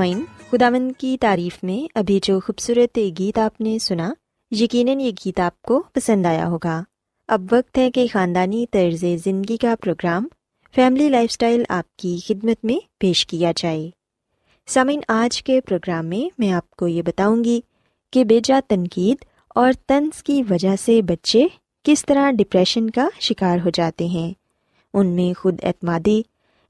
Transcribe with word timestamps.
سامعین 0.00 0.24
خداون 0.50 0.92
کی 0.92 1.16
تعریف 1.20 1.64
میں 1.64 1.88
ابھی 1.94 2.20
جو 2.22 2.40
خوبصورت 2.40 2.98
گیت 3.18 3.38
آپ 3.38 3.60
نے 3.60 3.78
سنا، 3.78 4.12
یقیناً 4.50 5.00
یہ 5.00 5.10
گیت 5.24 5.40
آپ 5.40 5.62
کو 5.62 5.82
پسند 5.92 6.26
آیا 6.26 6.48
ہوگا۔ 6.48 6.82
اب 7.28 7.42
وقت 7.52 7.78
ہے 7.78 7.90
کہ 7.90 8.06
خاندانی 8.12 8.66
طرز 8.70 9.04
زندگی 9.24 9.56
کا 9.56 9.74
پروگرام 9.80 10.28
فیملی 10.74 11.08
لائف 11.08 11.30
اسٹائل 11.30 11.62
آپ 11.68 11.96
کی 11.96 12.18
خدمت 12.26 12.64
میں 12.64 12.76
پیش 12.98 13.26
کیا 13.26 13.52
جائے۔ 13.56 13.90
سامعین، 14.66 15.00
آج 15.08 15.42
کے 15.42 15.60
پروگرام 15.60 16.06
میں 16.06 16.34
میں 16.38 16.52
آپ 16.52 16.70
کو 16.70 16.88
یہ 16.88 17.02
بتاؤں 17.02 17.44
گی 17.44 17.60
کہ 18.10 18.24
بیجا 18.24 18.60
تنقید 18.68 19.24
اور 19.48 19.72
طنز 19.86 20.22
کی 20.22 20.42
وجہ 20.50 20.76
سے 20.76 21.02
بچے 21.02 21.44
کس 21.84 22.04
طرح 22.06 22.30
ڈپریشن 22.30 22.90
کا 22.90 23.08
شکار 23.20 23.58
ہو 23.64 23.70
جاتے 23.74 24.06
ہیں۔ 24.06 24.32
ان 24.94 25.06
میں 25.06 25.40
خود 25.40 25.60
اعتمادی 25.62 26.22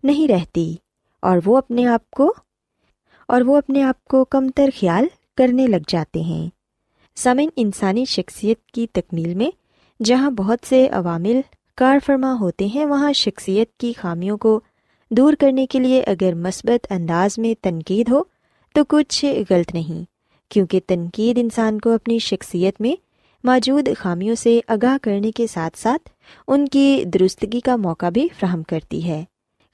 نہیں 0.03 0.29
رہتی 0.29 0.77
اور 1.23 1.38
وہ 1.44 1.59
اپنے 1.59 1.87
آپ 1.87 2.11
کو 2.11 2.35
اور 3.31 3.41
وہ 3.41 3.56
اپنے 3.56 3.82
آپ 3.82 4.05
کو 4.05 4.25
کم 4.25 4.49
تر 4.49 4.69
خیال 4.81 5.06
کرنے 5.37 5.67
لگ 5.67 5.88
جاتے 5.88 6.21
ہیں۔ 6.21 6.49
سمن 7.17 7.49
انسانی 7.56 8.05
شخصیت 8.05 8.67
کی 8.67 8.87
تکمیل 8.93 9.35
میں 9.35 9.50
جہاں 10.05 10.31
بہت 10.31 10.67
سے 10.69 10.88
عوامل 10.88 11.41
کار 11.77 11.99
فرما 12.06 12.37
ہوتے 12.41 12.67
ہیں، 12.67 12.85
وہاں 12.85 13.12
شخصیت 13.12 13.73
کی 13.73 13.93
خامیوں 13.93 14.38
کو 14.38 14.61
دور 15.11 15.32
کرنے 15.32 15.67
کے 15.67 15.79
لیے 15.79 16.03
اگر 16.03 16.35
مثبت 16.35 16.87
انداز 16.91 17.38
میں 17.38 17.55
تنقید 17.65 18.09
ہو 18.11 18.23
تو 18.75 18.85
کچھ 18.88 19.25
غلط 19.50 19.75
نہیں، 19.75 20.05
کیونکہ 20.50 20.81
تنقید 20.87 21.38
انسان 21.38 21.81
کو 21.81 21.93
اپنی 21.93 22.19
شخصیت 22.19 22.81
میں 22.81 22.94
موجود 23.44 23.88
خامیوں 23.99 24.35
سے 24.35 24.61
آگاہ 24.69 24.97
کرنے 25.03 25.32
کے 25.32 25.47
ساتھ 25.47 25.79
ساتھ 25.79 26.09
ان 26.49 26.69
کی 26.69 27.05
درستگی 27.05 27.61
کا 27.61 27.77
موقع 27.77 28.09
بھی 28.09 28.29
فراہم 28.38 28.62
کرتی 28.62 29.09
ہے۔ 29.09 29.25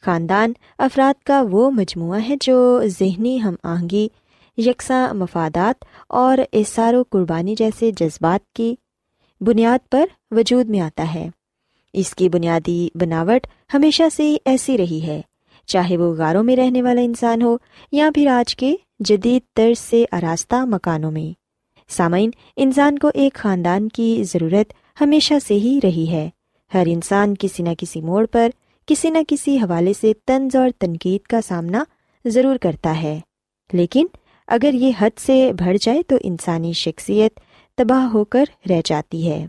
خاندان 0.05 0.53
افراد 0.79 1.23
کا 1.23 1.43
وہ 1.51 1.71
مجموعہ 1.71 2.21
ہے 2.29 2.35
جو 2.41 2.83
ذہنی 2.85 3.43
ہم 3.43 3.55
آہنگی، 3.65 4.09
یکساں 4.57 5.15
مفادات 5.15 5.85
اور 6.09 6.39
احسار 6.53 6.95
و 6.95 7.03
قربانی 7.11 7.55
جیسے 7.55 7.91
جذبات 7.91 8.53
کی 8.53 8.75
بنیاد 9.41 9.91
پر 9.91 10.07
وجود 10.31 10.69
میں 10.69 10.81
آتا 10.81 11.15
ہے۔ 11.15 11.29
اس 11.93 12.15
کی 12.15 12.29
بنیادی 12.29 12.89
بناوٹ 12.95 13.47
ہمیشہ 13.75 14.03
سے 14.17 14.37
ایسی 14.45 14.79
رہی 14.79 15.03
ہے، 15.07 15.21
چاہے 15.67 15.97
وہ 15.97 16.15
غاروں 16.15 16.43
میں 16.43 16.57
رہنے 16.57 16.83
والا 16.83 17.01
انسان 17.01 17.43
ہو 17.43 17.57
یا 17.93 18.11
پھر 18.15 18.27
آج 18.27 18.57
کے 18.57 18.75
جدید 19.01 19.43
طرز 19.57 19.79
سے 19.79 20.05
آراستہ 20.13 20.65
مکانوں 20.65 21.11
میں۔ 21.11 21.33
سامعین، 21.89 22.31
انسان 22.57 22.99
کو 22.99 23.11
ایک 23.15 23.35
خاندان 23.35 23.89
کی 23.89 24.23
ضرورت 24.25 24.73
ہمیشہ 25.01 25.35
سے 25.47 25.55
ہی 25.55 25.79
رہی 25.83 26.11
ہے۔ 26.11 26.29
ہر 26.75 26.85
انسان 26.87 27.35
کسی 27.39 27.63
نہ 27.63 27.69
کسی 27.79 28.01
موڑ 28.01 28.27
پر 28.27 28.49
کسی 28.87 29.11
نہ 29.11 29.19
کسی 29.29 29.59
حوالے 29.59 29.93
سے 30.01 30.13
طنز 30.27 30.57
اور 30.57 30.71
تنقید 30.79 31.27
کا 31.27 31.41
سامنا 31.41 31.85
ضرور 32.25 32.57
کرتا 32.57 33.03
ہے۔ 33.03 33.21
لیکن 33.73 34.07
اگر 34.47 34.71
یہ 34.75 34.93
حد 34.99 35.19
سے 35.19 35.53
بڑھ 35.59 35.77
جائے 35.81 36.03
تو 36.03 36.17
انسانی 36.21 36.73
شخصیت 36.73 37.41
تباہ 37.77 38.05
ہو 38.05 38.25
کر 38.25 38.45
رہ 38.71 38.81
جاتی 38.85 39.31
ہے۔ 39.31 39.47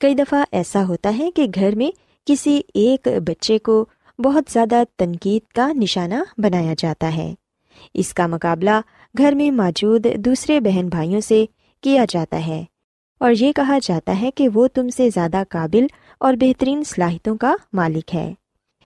کئی 0.00 0.14
دفعہ 0.14 0.44
ایسا 0.52 0.86
ہوتا 0.88 1.18
ہے 1.18 1.30
کہ 1.30 1.46
گھر 1.54 1.74
میں 1.74 1.90
کسی 2.26 2.60
ایک 2.74 3.08
بچے 3.26 3.58
کو 3.58 3.84
بہت 4.18 4.44
زیادہ 4.52 4.82
تنقید 4.98 5.52
کا 5.52 5.72
نشانہ 5.72 6.14
بنایا 6.38 6.74
جاتا 6.78 7.16
ہے۔ 7.16 7.34
اس 7.94 8.14
کا 8.14 8.26
مقابلہ 8.26 8.80
گھر 9.18 9.32
میں 9.32 9.50
موجود 9.50 10.06
دوسرے 10.16 10.60
بہن 10.60 10.88
بھائیوں 10.88 11.20
سے 11.20 11.44
کیا 11.80 12.04
جاتا 12.08 12.46
ہے۔ 12.46 12.64
اور 13.20 13.32
یہ 13.40 13.52
کہا 13.52 13.78
جاتا 13.82 14.20
ہے 14.20 14.30
کہ 14.30 14.48
وہ 14.48 14.66
تم 14.74 14.88
سے 14.88 15.08
زیادہ 15.14 15.42
قابل 15.48 15.86
اور 16.20 16.34
بہترین 16.34 16.84
صلاحیتوں 16.84 17.36
کا 17.36 17.54
مالک 17.72 18.14
ہے۔ 18.14 18.32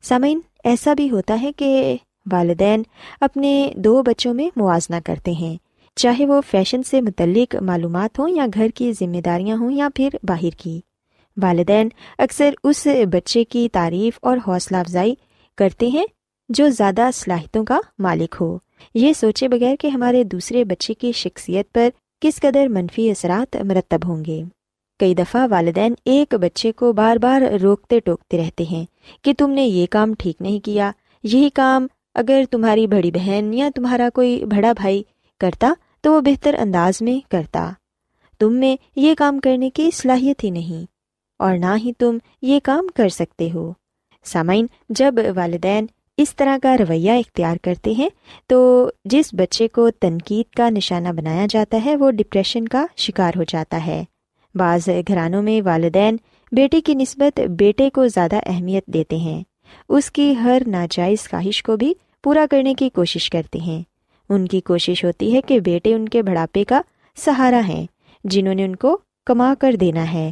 سامعین، 0.02 0.40
ایسا 0.64 0.94
بھی 0.94 1.10
ہوتا 1.10 1.38
ہے 1.42 1.52
کہ 1.52 1.96
والدین 2.32 2.82
اپنے 3.20 3.72
دو 3.76 4.02
بچوں 4.02 4.34
میں 4.34 4.48
موازنہ 4.56 4.96
کرتے 5.04 5.32
ہیں، 5.32 5.56
چاہے 5.96 6.26
وہ 6.26 6.40
فیشن 6.50 6.82
سے 6.82 7.00
متعلق 7.00 7.54
معلومات 7.54 8.18
ہوں 8.18 8.28
یا 8.28 8.46
گھر 8.54 8.68
کی 8.74 8.92
ذمہ 8.92 9.20
داریاں 9.20 9.56
ہوں 9.56 9.70
یا 9.72 9.88
پھر 9.94 10.08
باہر 10.22 10.58
کی۔ 10.58 10.80
والدین 11.36 11.88
اکثر 12.18 12.54
اس 12.64 12.86
بچے 13.12 13.44
کی 13.44 13.68
تعریف 13.72 14.18
اور 14.22 14.38
حوصلہ 14.46 14.76
افزائی 14.76 15.14
کرتے 15.58 15.86
ہیں 15.86 16.06
جو 16.48 16.68
زیادہ 16.68 17.08
صلاحیتوں 17.14 17.64
کا 17.64 17.78
مالک 17.98 18.36
ہو۔ 18.40 18.58
یہ 18.94 19.12
سوچے 19.12 19.48
بغیر 19.48 19.76
کہ 19.80 19.88
ہمارے 19.88 20.24
دوسرے 20.24 20.64
بچے 20.64 20.94
کی 20.94 21.12
شخصیت 21.12 21.72
پر 21.72 21.88
کس 22.24 22.38
قدر 22.40 22.68
منفی 22.68 23.10
اثرات 23.10 23.56
مرتب 23.64 24.04
ہوں 24.04 24.24
گے؟ 24.24 24.42
کئی 25.00 25.14
دفعہ 25.14 25.46
والدین 25.50 25.94
ایک 26.04 26.34
بچے 26.34 26.70
کو 26.72 26.92
بار 26.92 27.16
بار 27.16 27.42
روکتے 27.62 27.98
ٹوکتے 28.00 28.38
رہتے 28.38 28.64
ہیں 28.64 28.84
کہ 29.24 29.32
تم 29.38 29.50
نے 29.50 29.64
یہ 29.64 29.86
کام 29.90 30.14
ٹھیک 30.14 30.40
نہیں 30.42 30.64
کیا، 30.64 30.90
یہی 31.24 31.48
کام 31.54 31.86
اگر 32.14 32.44
تمہاری 32.50 32.86
بڑی 32.86 33.10
بہن 33.10 33.52
یا 33.54 33.68
تمہارا 33.74 34.08
کوئی 34.14 34.44
بڑا 34.44 34.72
بھائی 34.72 35.02
کرتا 35.40 35.72
تو 36.00 36.12
وہ 36.12 36.20
بہتر 36.20 36.54
انداز 36.58 37.02
میں 37.02 37.18
کرتا۔ 37.30 37.70
تم 38.40 38.54
میں 38.54 38.76
یہ 38.96 39.14
کام 39.14 39.40
کرنے 39.40 39.70
کی 39.70 39.90
صلاحیت 39.94 40.44
ہی 40.44 40.50
نہیں، 40.50 40.84
اور 41.40 41.58
نہ 41.58 41.76
ہی 41.76 41.92
تم 41.92 42.18
یہ 42.42 42.60
کام 42.64 42.86
کر 42.94 43.08
سکتے 43.08 43.50
ہو۔ 43.54 43.72
سامعین، 44.26 44.66
جب 44.90 45.14
والدین 45.36 45.86
اس 46.16 46.36
طرح 46.36 46.56
کا 46.62 46.76
رویہ 46.78 47.10
اختیار 47.10 47.56
کرتے 47.62 47.90
ہیں، 47.90 48.08
تو 48.46 48.90
جس 49.04 49.24
بچے 49.32 49.68
کو 49.68 49.90
تنقید 49.90 50.54
کا 50.54 50.70
نشانہ 50.70 51.08
بنایا 51.08 51.46
جاتا 51.50 51.80
ہے، 51.84 51.96
وہ 51.96 52.10
ڈپریشن 52.10 52.68
کا 52.68 52.86
شکار 52.96 53.32
ہو 53.36 53.42
جاتا 53.48 53.86
ہے۔ 53.86 54.04
بعض 54.54 54.88
گھرانوں 55.08 55.42
میں 55.42 55.62
والدین 55.64 56.16
بیٹے 56.52 56.80
کی 56.80 56.94
نسبت 56.94 57.40
بیٹے 57.40 57.90
کو 57.90 58.06
زیادہ 58.06 58.36
اہمیت 58.46 58.86
دیتے 58.86 59.16
ہیں۔ 59.16 59.42
اس 59.88 60.10
کی 60.10 60.34
ہر 60.36 60.62
ناجائز 60.66 61.30
خواہش 61.30 61.62
کو 61.62 61.76
بھی 61.76 61.94
پورا 62.22 62.46
کرنے 62.50 62.74
کی 62.74 62.88
کوشش 62.88 63.30
کرتے 63.30 63.58
ہیں۔ 63.58 63.82
ان 64.28 64.46
کی 64.46 64.60
کوشش 64.60 65.04
ہوتی 65.04 65.34
ہے 65.34 65.40
کہ 65.40 65.60
بیٹے 65.60 65.94
ان 65.94 66.08
کے 66.08 66.22
بڑھاپے 66.22 66.64
کا 66.64 66.80
سہارا 67.16 67.60
ہیں، 67.68 67.86
جنہوں 68.24 68.54
نے 68.54 68.64
ان 68.64 68.76
کو 68.76 68.98
کما 69.26 69.54
کر 69.58 69.74
دینا 69.80 70.12
ہے۔ 70.12 70.30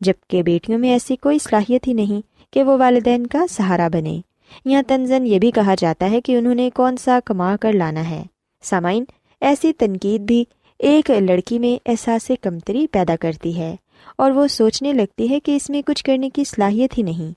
جبکہ 0.00 0.42
بیٹیوں 0.42 0.78
میں 0.78 0.90
ایسی 0.92 1.16
کوئی 1.16 1.38
صلاحیت 1.38 1.88
ہی 1.88 1.92
نہیں 1.92 2.52
کہ 2.52 2.62
وہ 2.62 2.76
والدین 2.78 3.26
کا 3.26 3.46
سہارا 3.50 3.88
بنے 3.88 4.20
یا 4.64 4.82
تنزن 4.86 5.26
یہ 5.26 5.38
بھی 5.38 5.50
کہا 5.50 5.74
جاتا 5.78 6.10
ہے 6.10 6.20
کہ 6.20 6.36
انہوں 6.36 6.54
نے 6.54 6.70
کون 6.74 6.96
سا 6.96 7.18
کما 7.24 7.56
کر 7.56 7.72
لانا 7.72 8.10
ہے۔ 8.10 8.22
سامعین، 8.62 9.04
ایسی 9.40 9.72
تنقید 9.72 10.20
بھی 10.20 10.44
ایک 10.78 11.10
لڑکی 11.10 11.58
میں 11.58 11.90
احساس 11.90 12.30
کمتری 12.40 12.86
پیدا 12.86 13.16
کرتی 13.20 13.58
ہے 13.58 13.76
اور 14.18 14.30
وہ 14.30 14.46
سوچنے 14.46 14.92
لگتی 14.92 15.30
ہے 15.30 15.40
کہ 15.40 15.56
اس 15.56 15.70
میں 15.70 15.82
کچھ 15.86 16.04
کرنے 16.04 16.30
کی 16.30 16.44
صلاحیت 16.44 16.98
ہی 16.98 17.02
نہیں۔ 17.02 17.32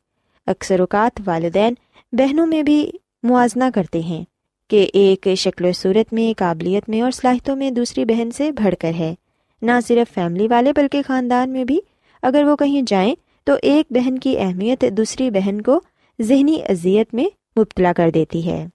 اکثر 0.47 0.79
اوقات 0.79 1.21
والدین 1.25 1.73
بہنوں 2.11 2.47
میں 2.47 2.63
بھی 2.63 2.91
موازنہ 3.23 3.63
کرتے 3.75 3.99
ہیں 3.99 4.23
کہ 4.67 4.87
ایک 4.93 5.27
شکل 5.37 5.65
و 5.65 5.71
صورت 5.71 6.13
میں، 6.13 6.39
قابلیت 6.39 6.89
میں 6.89 7.01
اور 7.01 7.11
صلاحیتوں 7.11 7.55
میں 7.55 7.71
دوسری 7.71 8.05
بہن 8.05 8.31
سے 8.31 8.51
بڑھ 8.51 8.75
کر 8.79 8.91
ہے۔ 8.99 9.15
نہ 9.61 9.71
صرف 9.87 10.13
فیملی 10.13 10.47
والے 10.47 10.73
بلکہ 10.73 11.01
خاندان 11.07 11.49
میں 11.49 11.63
بھی۔ 11.63 11.79
اگر 12.21 12.43
وہ 12.43 12.55
کہیں 12.55 12.81
جائیں 12.87 13.15
تو 13.43 13.53
ایک 13.61 13.85
بہن 13.89 14.19
کی 14.19 14.39
اہمیت 14.39 14.85
دوسری 14.91 15.29
بہن 15.29 15.61
کو 15.61 15.81
ذہنی 16.21 16.61
اذیت 16.69 17.13
میں 17.13 17.25
مبتلا 17.59 17.93
کر 17.93 18.09
دیتی 18.09 18.45
ہے۔ 18.47 18.65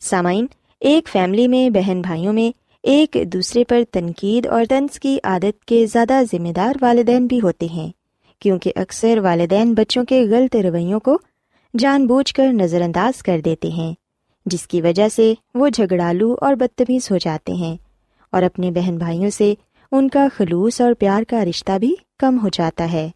سامعین، 0.00 0.46
ایک 0.80 1.08
فیملی 1.08 1.48
میں 1.48 1.70
بہن 1.70 2.00
بھائیوں 2.00 2.32
میں 2.32 2.56
ایک 2.82 3.16
دوسرے 3.32 3.64
پر 3.64 3.82
تنقید 3.90 4.46
اور 4.46 4.64
طنز 4.68 5.00
کی 5.00 5.18
عادت 5.24 5.64
کے 5.64 5.86
زیادہ 5.86 6.22
ذمہ 6.32 6.52
دار 6.52 6.74
والدین 6.80 7.26
بھی 7.26 7.40
ہوتے 7.40 7.66
ہیں، 7.66 7.92
کیونکہ 8.38 8.72
اکثر 8.76 9.18
والدین 9.18 9.74
بچوں 9.74 10.04
کے 10.04 10.24
غلط 10.30 10.56
رویوں 10.56 11.00
کو 11.00 11.18
جان 11.78 12.06
بوجھ 12.06 12.34
کر 12.34 12.52
نظر 12.52 12.80
انداز 12.80 13.22
کر 13.22 13.40
دیتے 13.40 13.68
ہیں، 13.68 13.94
جس 14.46 14.66
کی 14.66 14.80
وجہ 14.80 15.08
سے 15.08 15.34
وہ 15.54 15.68
جھگڑالو 15.68 16.36
اور 16.40 16.54
بدتمیز 16.54 17.10
ہو 17.10 17.16
جاتے 17.16 17.52
ہیں 17.52 17.76
اور 18.32 18.42
اپنے 18.42 18.70
بہن 18.70 18.96
بھائیوں 18.98 19.30
سے 19.30 19.54
ان 19.92 20.08
کا 20.08 20.26
خلوص 20.36 20.80
اور 20.80 20.92
پیار 20.98 21.22
کا 21.22 21.44
رشتہ 21.44 21.78
بھی 21.78 21.94
کم 22.18 22.38
ہو 22.42 22.48
جاتا 22.48 22.92
ہے۔ 22.92 23.08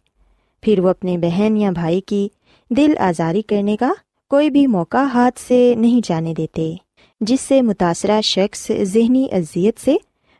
پھر 0.61 0.79
وہ 0.79 0.89
اپنے 0.89 1.17
بہن 1.17 1.57
یا 1.57 1.71
بھائی 1.71 2.01
کی 2.01 2.27
دل 2.69 2.93
آزاری 2.97 3.41
کرنے 3.41 3.77
کا 3.77 3.93
کوئی 4.29 4.49
بھی 4.49 4.67
موقع 4.67 4.97
ہاتھ 4.97 5.39
سے 5.39 5.75
نہیں 5.77 6.01
جانے 6.03 6.33
دیتے، 6.33 6.75
جس 7.21 7.41
سے 7.41 7.61
متاثرہ 7.61 8.21
شخص 8.21 8.71
ذہنی 8.83 9.27
اذیت 9.31 9.79
سے 9.79 9.95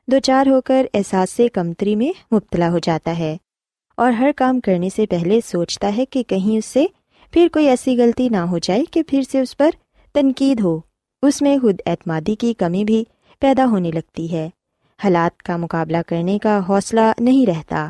دو 0.07 0.19
چار 0.19 0.47
ہو 0.47 0.61
کر 0.61 0.85
احساس 0.93 1.41
کمتری 1.53 1.95
میں 1.95 2.35
مبتلا 2.35 2.71
ہو 2.71 2.79
جاتا 2.79 3.17
ہے۔ 3.17 3.37
اور 3.97 4.11
ہر 4.11 4.31
کام 4.35 4.59
کرنے 4.59 4.89
سے 4.95 5.05
پہلے 5.05 5.39
سوچتا 5.45 5.97
ہے 5.97 6.05
کہ 6.05 6.23
کہیں 6.23 6.57
اس 6.57 6.65
سے 6.65 6.85
پھر 7.31 7.47
کوئی 7.53 7.67
ایسی 7.67 7.97
غلطی 7.97 8.29
نہ 8.29 8.37
ہو 8.37 8.57
جائے 8.57 8.83
کہ 8.91 9.03
پھر 9.03 9.21
سے 9.31 9.39
اس 9.39 9.57
پر 9.57 9.69
تنقید 10.13 10.59
ہو۔ 10.59 10.79
اس 11.21 11.41
میں 11.41 11.57
خود 11.61 11.81
اعتمادی 11.85 12.35
کی 12.35 12.53
کمی 12.53 12.83
بھی 12.83 13.03
پیدا 13.39 13.65
ہونے 13.65 13.91
لگتی 13.91 14.31
ہے۔ 14.31 14.49
حالات 15.03 15.43
کا 15.43 15.57
مقابلہ 15.57 15.97
کرنے 16.07 16.39
کا 16.39 16.59
حوصلہ 16.69 17.11
نہیں 17.19 17.45
رہتا۔ 17.45 17.89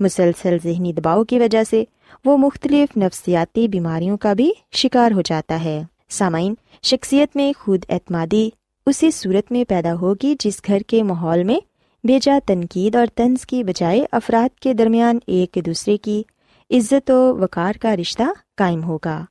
مسلسل 0.00 0.56
ذہنی 0.64 0.92
دباؤ 0.92 1.24
کی 1.24 1.38
وجہ 1.38 1.64
سے 1.70 1.84
وہ 2.24 2.36
مختلف 2.36 2.96
نفسیاتی 2.96 3.68
بیماریوں 3.68 4.16
کا 4.16 4.32
بھی 4.32 4.52
شکار 4.72 5.12
ہو 5.12 5.20
جاتا 5.20 5.64
ہے۔ 5.64 5.82
سامعین، 6.08 6.54
شخصیت 6.82 7.36
میں 7.36 7.52
خود 7.58 7.84
اعتمادی 7.88 8.50
اسی 8.86 9.10
صورت 9.10 9.52
میں 9.52 9.64
پیدا 9.68 9.94
ہوگی 9.94 10.34
جس 10.38 10.62
گھر 10.66 10.78
کے 10.86 11.02
ماحول 11.02 11.44
میں 11.44 11.58
بیجا 12.04 12.38
تنقید 12.46 12.96
اور 12.96 13.06
طنز 13.14 13.46
کی 13.46 13.64
بجائے 13.64 14.06
افراد 14.12 14.58
کے 14.58 14.74
درمیان 14.74 15.18
ایک 15.26 15.58
دوسرے 15.66 15.96
کی 15.96 16.22
عزت 16.70 17.10
و 17.10 17.36
وقار 17.36 17.72
کا 17.80 17.96
رشتہ 17.96 18.22
قائم 18.56 18.84
ہوگا۔ 18.84 19.24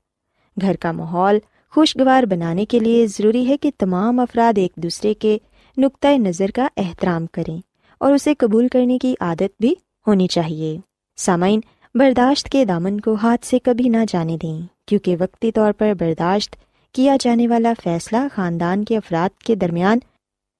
گھر 0.62 0.76
کا 0.76 0.92
ماحول 0.92 1.38
خوشگوار 1.72 2.24
بنانے 2.24 2.66
کے 2.66 2.80
لیے 2.80 3.08
ضروری 3.08 3.48
ہے 3.48 3.58
کہ 3.58 3.72
تمام 3.78 4.20
افراد 4.20 4.58
ایک 4.58 4.72
دوسرے 4.76 5.14
کے 5.14 5.38
نقطۂ 5.78 6.08
نظر 6.08 6.52
کا 6.52 6.68
احترام 6.78 7.26
کریں 7.32 7.58
اور 7.98 8.14
اسے 8.14 8.34
قبول 8.34 8.68
کرنے 8.68 8.98
کی 8.98 9.16
عادت 9.20 9.62
بھی 9.62 9.76
ہونی 10.08 10.28
چاہیے۔ 10.28 10.78
سامعین 11.18 11.60
برداشت 11.96 12.50
کے 12.50 12.66
دامن 12.66 13.00
کو 13.00 13.14
ہاتھ 13.14 13.46
سے 13.46 13.60
کبھی 13.60 13.90
نہ 13.90 13.98
جانے 14.08 14.38
دیں، 14.38 14.62
کیونکہ 14.86 15.16
وقتی 15.20 15.52
طور 15.52 15.72
پر 15.72 15.94
برداشت 16.00 16.56
کیا 16.92 17.18
جانے 17.20 17.48
والا 17.48 17.74
فیصلہ 17.84 18.18
خاندان 18.36 18.84
کے 18.84 18.98
افراد 18.98 19.44
کے 19.44 19.56
درمیان 19.56 20.00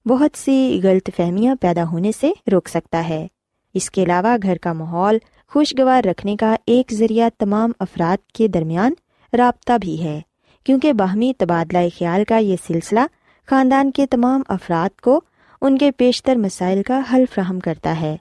بہت 0.06 0.38
سی 0.38 0.80
غلط 0.84 1.10
فہمیاں 1.16 1.56
پیدا 1.62 1.84
ہونے 1.84 2.12
سے 2.20 2.32
روک 2.52 2.70
سکتا 2.70 3.08
ہے۔ 3.10 3.28
اس 3.74 3.90
کے 3.92 4.04
علاوہ 4.04 4.36
گھر 4.44 4.58
کا 4.58 4.74
ماحول 4.74 5.18
خوشگوار 5.48 6.04
رکھنے 6.04 6.36
کا 6.36 6.56
ایک 6.66 6.94
ذریعہ 6.94 7.30
تمام 7.38 7.72
افراد 7.80 8.32
کے 8.32 8.48
درمیان 8.48 8.94
رابطہ 9.34 9.78
بھی 9.82 10.04
ہے، 10.04 10.20
کیونکہ 10.64 10.94
باہمی 10.94 11.34
تبادلہ 11.38 11.88
خیال 11.98 12.24
کا 12.24 12.38
یہ 12.38 12.56
سلسلہ 12.68 13.06
خاندان 13.46 13.92
کے 13.92 14.06
تمام 14.08 14.42
افراد 14.48 15.02
کو 15.02 15.22
ان 15.62 15.78
کے 15.78 15.92
بیشتر 16.00 16.36
مسائل 16.36 16.84
کا 16.84 17.02
حل 17.14 17.24
فراہم 17.34 17.60
کرتا 17.60 18.02
ہے۔ 18.02 18.16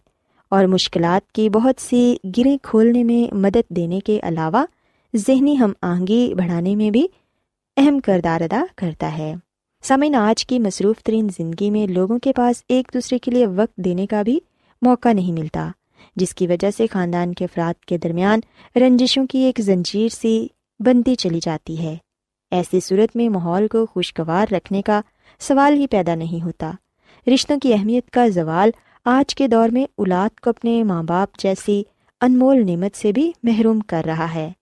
اور 0.52 0.64
مشکلات 0.64 1.32
کی 1.32 1.50
بہت 1.50 1.80
سی 1.80 2.16
گریں 2.38 2.56
کھولنے 2.62 3.04
میں 3.04 3.34
مدد 3.34 3.68
دینے 3.68 4.00
کے 4.00 4.20
علاوہ 4.22 4.64
ذہنی 5.16 5.58
ہم 5.58 5.72
آہنگی 5.82 6.34
بڑھانے 6.34 6.76
میں 6.76 6.90
بھی 6.90 7.06
اہم 7.76 8.00
کردار 8.00 8.40
ادا 8.40 8.64
کرتا 8.76 9.18
ہے۔ 9.18 9.34
سمعین 9.82 10.14
آج 10.14 10.46
کی 10.46 10.58
مصروف 10.58 11.02
ترین 11.02 11.28
زندگی 11.36 11.70
میں 11.70 11.86
لوگوں 11.86 12.18
کے 12.18 12.32
پاس 12.32 12.64
ایک 12.68 12.90
دوسرے 12.94 13.18
کے 13.18 13.30
لیے 13.30 13.46
وقت 13.46 13.76
دینے 13.76 14.06
کا 14.06 14.22
بھی 14.22 14.40
موقع 14.82 15.12
نہیں 15.12 15.32
ملتا، 15.32 15.70
جس 16.16 16.34
کی 16.34 16.46
وجہ 16.46 16.70
سے 16.76 16.86
خاندان 16.90 17.34
کے 17.34 17.44
افراد 17.44 17.84
کے 17.84 17.98
درمیان 17.98 18.40
رنجشوں 18.76 19.26
کی 19.26 19.38
ایک 19.38 19.60
زنجیر 19.60 20.08
سی 20.08 20.46
بنتی 20.80 21.14
چلی 21.14 21.40
جاتی 21.42 21.82
ہے۔ 21.82 21.96
ایسی 22.50 22.80
صورت 22.80 23.16
میں 23.16 23.28
ماحول 23.28 23.68
کو 23.68 23.86
خوشگوار 23.86 24.52
رکھنے 24.52 24.82
کا 24.82 25.00
سوال 25.38 25.72
ہی 25.72 25.86
پیدا 25.86 26.14
نہیں 26.14 26.44
ہوتا۔ 26.44 26.72
رشتوں 27.26 27.58
کی 27.58 27.74
اہمیت 27.74 28.10
کا 28.10 28.28
زوال 28.28 28.70
آج 29.04 29.34
کے 29.34 29.48
دور 29.48 29.68
میں 29.68 29.84
اولاد 29.96 30.40
کو 30.40 30.50
اپنے 30.50 30.84
ماں 30.84 31.02
باپ 31.02 31.38
جیسی 31.38 31.82
انمول 32.20 32.66
نعمت 32.66 32.96
سے 32.96 33.12
بھی 33.12 33.32
محروم 33.42 33.80
کر 33.80 34.02
رہا 34.06 34.34
ہے۔ 34.34 34.52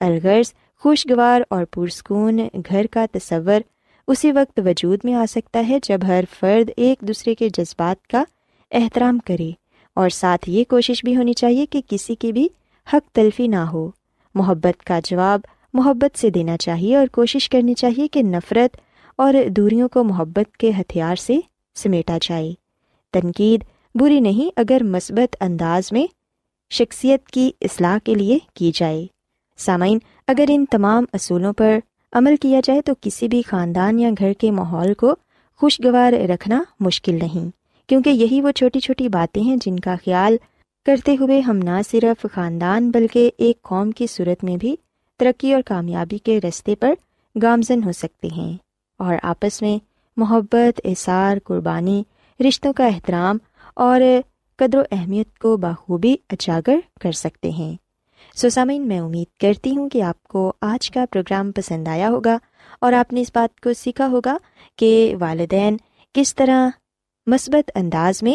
الغرض 0.00 0.52
خوشگوار 0.78 1.40
اور 1.50 1.64
پرسکون 1.64 2.40
گھر 2.68 2.86
کا 2.90 3.06
تصور 3.12 3.60
اسی 4.06 4.32
وقت 4.32 4.60
وجود 4.64 4.98
میں 5.04 5.14
آ 5.14 5.24
سکتا 5.30 5.64
ہے 5.68 5.78
جب 5.82 5.98
ہر 6.08 6.24
فرد 6.40 6.70
ایک 6.76 7.00
دوسرے 7.00 7.34
کے 7.34 7.48
جذبات 7.48 8.06
کا 8.06 8.24
احترام 8.70 9.18
کرے 9.18 9.50
اور 9.94 10.08
ساتھ 10.08 10.50
یہ 10.50 10.64
کوشش 10.68 11.04
بھی 11.04 11.16
ہونی 11.16 11.32
چاہیے 11.32 11.66
کہ 11.66 11.82
کسی 11.88 12.14
کی 12.14 12.32
بھی 12.32 12.48
حق 12.92 13.14
تلفی 13.14 13.46
نہ 13.46 13.56
ہو۔ 13.56 13.90
محبت 14.34 14.84
کا 14.84 15.00
جواب 15.04 15.40
محبت 15.74 16.18
سے 16.18 16.30
دینا 16.30 16.56
چاہیے 16.56 16.96
اور 16.96 17.06
کوشش 17.06 17.48
کرنی 17.48 17.74
چاہیے 17.74 18.08
کہ 18.08 18.22
نفرت 18.22 18.76
اور 19.16 19.34
دوریوں 19.48 19.88
کو 19.88 20.04
محبت 20.04 20.56
کے 20.56 20.70
ہتھیار 20.80 21.16
سے 21.16 21.38
سمیٹا 21.74 22.18
جائے۔ 22.22 22.52
تنقید 23.12 23.64
بری 23.94 24.20
نہیں 24.20 24.50
اگر 24.56 24.78
مثبت 24.84 25.36
انداز 25.40 25.92
میں 25.92 26.06
شخصیت 26.70 27.26
کی 27.26 27.50
اصلاح 27.60 27.98
کے 28.04 28.14
لیے 28.14 28.38
کی 28.54 28.72
جائے۔ 28.74 29.06
سامعین، 29.56 29.98
اگر 30.26 30.44
ان 30.48 30.64
تمام 30.70 31.04
اصولوں 31.12 31.52
پر 31.52 31.78
عمل 32.12 32.36
کیا 32.36 32.60
جائے 32.64 32.82
تو 32.82 32.92
کسی 33.00 33.28
بھی 33.28 33.42
خاندان 33.42 33.98
یا 33.98 34.10
گھر 34.18 34.32
کے 34.32 34.50
ماحول 34.50 34.94
کو 34.94 35.14
خوشگوار 35.56 36.12
رکھنا 36.12 36.62
مشکل 36.80 37.14
نہیں، 37.14 37.50
کیونکہ 37.88 38.10
یہی 38.10 38.40
وہ 38.40 38.50
چھوٹی 38.50 38.80
چھوٹی 38.80 39.08
باتیں 39.08 39.42
ہیں 39.42 39.56
جن 39.56 39.80
کا 39.80 39.94
خیال 40.04 40.36
کرتے 40.86 41.16
ہوئے 41.20 41.40
ہم 41.40 41.56
نہ 41.56 41.82
صرف 41.90 42.26
خاندان 42.34 42.90
بلکہ 42.90 43.30
ایک 43.38 43.62
قوم 43.62 43.90
کی 43.90 44.06
صورت 44.06 44.44
میں 44.44 44.56
بھی 44.56 44.76
ترقی 45.16 45.54
اور 45.54 45.62
کامیابی 45.66 46.18
کے 46.18 46.40
رستے 46.48 46.74
پر 46.74 46.94
گامزن 47.42 47.84
ہو 47.84 47.92
سکتے 47.92 48.28
ہیں۔ 48.36 48.56
اور 48.98 49.14
آپس 49.22 49.62
میں 49.62 49.78
محبت، 50.16 50.80
احسار، 50.84 51.36
قربانی، 51.44 52.02
رشتوں 52.48 52.72
کا 52.72 52.86
احترام 52.86 53.38
اور 53.78 54.00
قدر 54.56 54.78
و 54.78 54.82
اہمیت 54.90 55.38
کو 55.38 55.56
بخوبی 55.56 56.16
اجاگر 56.30 56.76
کر 57.00 57.12
سکتے 57.12 57.50
ہیں۔ 57.50 57.76
سوسامین 58.34 58.88
میں 58.88 59.00
امید 59.00 59.40
کرتی 59.40 59.76
ہوں 59.76 59.88
کہ 59.88 60.02
آپ 60.02 60.22
کو 60.22 60.52
آج 60.60 60.90
کا 60.90 61.04
پروگرام 61.10 61.52
پسند 61.52 61.88
آیا 61.88 62.08
ہوگا 62.08 62.38
اور 62.80 62.92
آپ 62.92 63.12
نے 63.12 63.20
اس 63.20 63.30
بات 63.34 63.60
کو 63.60 63.72
سیکھا 63.72 64.08
ہوگا 64.08 64.36
کہ 64.76 65.14
والدین 65.20 65.76
کس 66.14 66.34
طرح 66.34 66.68
مثبت 67.26 67.70
انداز 67.74 68.22
میں 68.22 68.34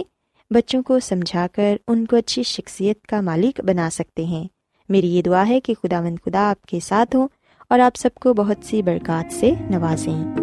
بچوں 0.53 0.83
کو 0.83 0.99
سمجھا 0.99 1.47
کر 1.53 1.77
ان 1.87 2.05
کو 2.05 2.15
اچھی 2.15 2.43
شخصیت 2.43 3.01
کا 3.01 3.21
مالک 3.21 3.61
بنا 3.61 3.89
سکتے 3.89 4.25
ہیں۔ 4.25 4.47
میری 4.89 5.15
یہ 5.15 5.21
دعا 5.21 5.47
ہے 5.47 5.59
کہ 5.59 5.73
خدا 5.83 6.01
مند 6.01 6.15
خدا 6.25 6.49
آپ 6.49 6.65
کے 6.65 6.79
ساتھ 6.79 7.15
ہوں 7.15 7.27
اور 7.69 7.79
آپ 7.79 7.95
سب 7.95 8.09
کو 8.21 8.33
بہت 8.33 8.57
سی 8.63 8.81
برکات 8.81 9.33
سے 9.33 9.51
نوازیں۔ 9.69 10.42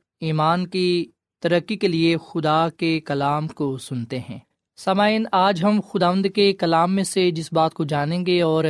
ایمان 0.21 0.67
کی 0.67 1.05
ترقی 1.39 1.75
کے 1.75 1.87
لیے 1.87 2.17
خدا 2.31 2.69
کے 2.69 2.99
کلام 2.99 3.47
کو 3.47 3.77
سنتے 3.77 4.19
ہیں۔ 4.19 4.39
سامعین، 4.77 5.25
آج 5.31 5.63
ہم 5.63 5.79
خدا 5.91 6.11
کے 6.35 6.53
کلام 6.53 6.95
میں 6.95 7.03
سے 7.03 7.31
جس 7.31 7.53
بات 7.53 7.73
کو 7.73 7.83
جانیں 7.83 8.25
گے 8.25 8.41
اور 8.41 8.63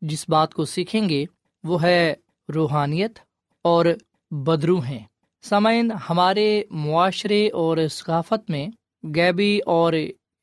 جس 0.00 0.28
بات 0.28 0.54
کو 0.54 0.64
سیکھیں 0.64 1.08
گے، 1.08 1.24
وہ 1.64 1.82
ہے 1.82 2.14
روحانیت 2.54 3.18
اور 3.62 3.86
بدرو 4.30 4.78
ہیں۔ 4.78 4.98
سامعین، 5.42 5.92
ہمارے 6.10 6.62
معاشرے 6.70 7.48
اور 7.48 7.78
ثقافت 7.90 8.50
میں 8.50 8.68
گیبی 9.14 9.60
اور 9.66 9.92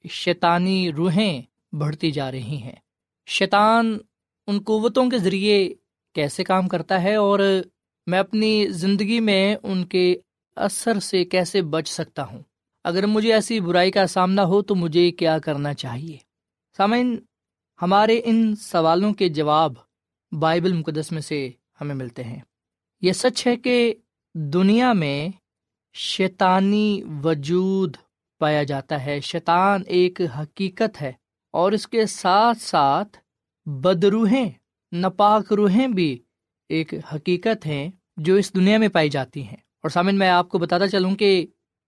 شیطانی 0.10 0.92
روحیں 0.92 1.42
بڑھتی 1.76 2.12
جا 2.12 2.32
رہی 2.32 2.58
ہیں۔ 2.58 2.76
شیطان 3.28 3.98
ان 4.48 4.60
قوتوں 4.60 5.10
کے 5.10 5.18
ذریعے 5.18 5.74
کیسے 6.16 6.44
کام 6.44 6.68
کرتا 6.68 7.04
ہے 7.04 7.16
اور 7.16 7.40
میں 8.08 8.20
اپنی 8.20 8.68
زندگی 8.68 9.20
میں 9.20 9.56
ان 9.64 9.86
کے 9.86 10.16
اثر 10.62 11.00
سے 11.00 11.26
کیسے 11.26 11.62
بچ 11.62 11.88
سکتا 11.88 12.24
ہوں؟ 12.24 12.40
اگر 12.84 13.06
مجھے 13.06 13.34
ایسی 13.34 13.60
برائی 13.60 13.92
کا 13.92 14.08
سامنا 14.08 14.46
ہو 14.46 14.62
تو 14.62 14.76
مجھے 14.76 15.12
کیا 15.12 15.40
کرنا 15.40 15.74
چاہیے؟ 15.74 16.18
سامعین، 16.78 17.20
ہمارے 17.82 18.22
ان 18.26 18.56
سوالوں 18.56 19.14
کے 19.14 19.30
جواب 19.30 19.74
بائبل 20.32 20.74
مقدس 20.74 21.12
میں 21.12 21.22
سے 21.22 21.52
ہمیں 21.82 21.96
ملتے 21.96 22.24
ہیں۔ 22.24 22.40
یہ 23.02 23.12
سچ 23.12 23.48
ہے 23.48 23.56
کہ 23.56 23.94
دنیا 24.34 24.94
میں 24.94 25.30
شیطانی 25.94 27.02
وجود 27.24 27.98
پایا 28.40 28.64
جاتا 28.64 29.06
ہے۔ 29.06 29.20
شیطان 29.20 29.84
ایک 29.88 30.22
حقیقت 30.40 31.02
ہے 31.02 31.12
اور 31.52 31.72
اس 31.72 31.88
کے 31.88 32.06
ساتھ 32.06 32.58
ساتھ 32.58 33.18
بدروہیں 33.66 34.52
ناپاک 34.92 35.54
روحیں 35.54 35.88
بھی 35.88 36.20
ایک 36.70 36.94
حقیقت 37.16 37.66
ہیں 37.66 37.92
جو 38.18 38.36
اس 38.36 38.56
دنیا 38.56 38.78
میں 38.78 38.88
پائی 38.88 39.10
جاتی 39.10 39.44
ہیں۔ 39.44 39.71
اور 39.84 39.90
سامن، 39.90 40.18
میں 40.18 40.30
آپ 40.30 40.50
کو 40.50 40.58
بتاتا 40.58 40.88
چلوں 40.88 41.16
کہ 41.16 41.46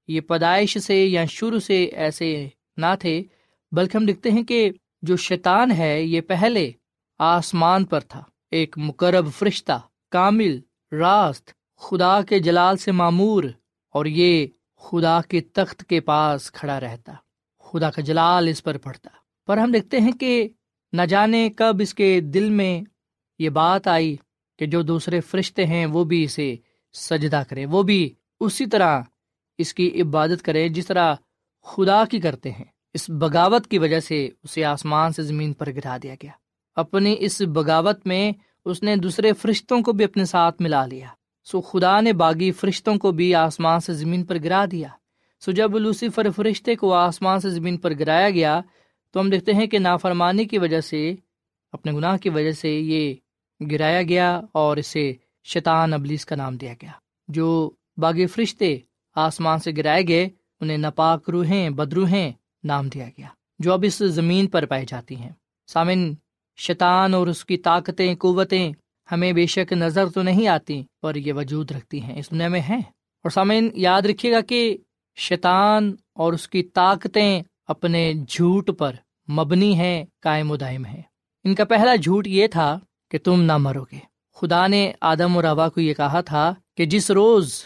یہ 0.08 0.22
پیدائش 0.22 0.78
سے 0.78 1.06
یا 1.06 1.26
شروع 1.26 1.60
سے 1.60 1.84
ایسے 1.84 2.48
نہ 2.78 2.96
تھے، 3.00 3.24
بلکہ 3.72 3.98
ہم 3.98 4.08
لکھتے 4.08 4.32
ہیں 4.32 4.44
کہ 4.44 4.72
جو 5.02 5.16
شیطان 5.16 5.72
ہے، 5.72 6.04
یہ 6.04 6.22
پہلے 6.22 6.72
آسمان 7.20 7.86
پر 7.86 8.00
تھا۔ 8.00 8.24
ایک 8.52 8.78
مقرب 8.78 9.34
فرشتہ، 9.34 9.82
کامل، 10.12 10.60
راست، 10.92 11.52
خدا 11.78 12.22
کے 12.22 12.40
جلال 12.40 12.78
سے 12.78 12.92
معمور، 12.92 13.44
اور 13.90 14.06
یہ 14.06 14.48
خدا 14.78 15.22
کے 15.22 15.42
تخت 15.42 15.86
کے 15.86 16.00
پاس 16.00 16.52
کھڑا 16.52 16.80
رہتا۔ 16.80 17.14
خدا 17.60 17.90
کا 17.90 18.02
جلال 18.02 18.48
اس 18.48 18.64
پر 18.64 18.78
پڑتا۔ 18.78 19.10
پر 19.48 19.58
ہم 19.58 19.72
دیکھتے 19.72 20.00
ہیں 20.00 20.12
کہ 20.12 20.48
نہ 20.94 21.02
جانے 21.02 21.50
کب 21.50 21.76
اس 21.80 21.94
کے 21.94 22.22
دل 22.22 22.50
میں 22.50 22.82
یہ 23.40 23.50
بات 23.50 23.88
آئی 23.88 24.16
کہ 24.60 24.66
جو 24.66 24.82
دوسرے 24.82 25.22
فرشتے 25.22 25.66
ہیں، 25.66 25.86
وہ 25.86 26.04
بھی 26.04 26.24
اسے 26.24 26.56
سجدہ 26.94 27.44
کرے 27.50 27.66
وہ 27.66 27.84
بھی 27.84 28.14
اسی 28.40 28.66
طرح 28.66 29.02
اس 29.58 29.74
کی 29.74 30.02
عبادت 30.02 30.42
کرے 30.42 30.70
جس 30.70 30.88
طرح 30.88 31.16
خدا 31.64 32.06
کی 32.06 32.20
کرتے 32.20 32.52
ہیں۔ 32.52 32.66
اس 32.94 33.10
بغاوت 33.10 33.68
کی 33.68 33.80
وجہ 33.80 34.00
سے 34.00 34.30
اسے 34.44 34.66
آسمان 34.66 35.12
سے 35.12 35.24
زمین 35.24 35.54
پر 35.54 35.72
گرا 35.72 35.98
دیا 36.04 36.16
گیا۔ 36.24 36.32
اپنی 36.76 37.16
اس 37.20 37.42
بغاوت 37.42 38.08
میں 38.08 38.32
اس 38.66 38.84
نے 38.84 38.96
دوسرے 38.96 39.34
فرشتوں 39.34 39.82
کو 39.82 39.94
بھی 39.94 40.06
اپنے 40.06 40.26
ساتھ 40.26 40.62
ملا 40.62 40.86
لیا۔ 40.86 41.08
سو 41.44 41.62
خدا 41.62 42.02
نے 42.02 42.14
باغی 42.14 42.52
فرشتوں 42.52 42.96
کو 42.96 43.12
بھی 43.12 43.36
آسمان 43.36 43.80
سے 43.80 43.94
زمین 43.94 44.26
پر 44.26 44.38
گرا 44.44 44.66
دیا۔ 44.72 44.88
سو 45.40 45.52
جب 45.52 45.78
لوسیفر 45.78 46.30
فرشتے 46.30 46.76
کو 46.76 46.94
آسمان 46.94 47.40
سے 47.40 47.50
زمین 47.50 47.78
پر 47.78 47.94
گرایا 48.00 48.30
گیا، 48.30 48.62
تو 49.12 49.20
ہم 49.20 49.30
دیکھتے 49.30 49.54
ہیں 49.54 49.68
کہ 49.68 49.80
نافرمانی 49.80 50.46
کی 50.46 50.58
وجہ 50.58 50.82
سے، 50.82 51.16
اپنے 51.72 51.92
گناہ 51.92 52.18
کی 52.18 52.30
وجہ 52.30 52.52
سے 52.52 52.70
یہ 52.70 53.14
گرایا 53.72 54.02
گیا 54.02 54.42
اور 54.52 54.78
اسے 54.78 55.14
شیطان 55.44 55.94
ابلیس 55.94 56.26
کا 56.26 56.36
نام 56.36 56.58
دیا 56.58 56.74
گیا، 56.82 56.92
جو 57.28 57.72
باغ 57.98 58.14
فرشتے 58.34 58.78
آسمان 59.16 59.60
سے 59.60 59.72
گرائے 59.78 60.04
گئے، 60.08 60.30
انہیں 60.60 60.78
ناپاک 60.78 61.30
روحیں 61.30 61.70
بدروہیں 61.70 62.32
نام 62.64 62.90
دیا 62.90 63.08
گیا، 63.18 63.28
جو 63.60 63.74
اب 63.74 63.84
اس 63.88 63.98
زمین 63.98 64.48
پر 64.48 64.66
پائی 64.66 64.86
جاتی 64.86 65.16
ہیں۔ 65.16 65.32
سامن، 65.68 66.14
شیطان 66.58 67.14
اور 67.14 67.28
اس 67.28 67.46
کی 67.46 67.58
طاقتیں، 67.58 68.16
قوتیں 68.16 68.74
ہمیں 69.12 69.34
بے 69.34 69.46
شک 69.46 69.74
نظر 69.74 70.10
تو 70.10 70.22
نہیں 70.22 70.48
آتی، 70.48 70.84
پر 71.02 71.16
یہ 71.16 71.34
وجود 71.34 71.72
رکھتی 71.72 72.02
ہیں۔ 72.02 72.20
اس 72.20 72.32
دنیا 72.32 72.48
میں 72.48 72.62
ہیں۔ 72.62 72.82
اور 73.24 73.30
سامعین 73.30 73.70
یاد 73.74 74.02
رکھیے 74.02 74.32
گا 74.32 74.42
کہ 74.42 74.78
شیطان 75.16 75.96
اور 76.14 76.34
اس 76.34 76.50
کی 76.50 76.64
طاقتیں 76.64 77.44
اپنے 77.68 78.14
جھوٹ 78.28 78.70
پر 78.78 78.96
مبنی 79.32 79.76
ہیں، 79.76 80.06
قائم 80.22 80.52
و 80.52 80.56
دائم 80.56 80.86
ہیں۔ 80.86 81.02
ان 81.44 81.56
کا 81.56 81.66
پہلا 81.66 81.96
جھوٹ 81.96 82.28
یہ 82.28 82.48
تھا 82.48 82.80
کہ 83.12 83.18
تم 83.18 83.42
نہ 83.42 83.58
مرو 83.58 83.84
گے۔ 83.84 84.13
خدا 84.34 84.68
نے 84.68 84.92
آدم 85.02 85.36
اور 85.36 85.44
روا 85.44 85.70
کو 85.70 85.82
یہ 85.82 85.94
کہا 85.94 86.22
تھا 86.22 86.54
کہ 86.78 86.86
جس 86.86 87.12
روز 87.12 87.64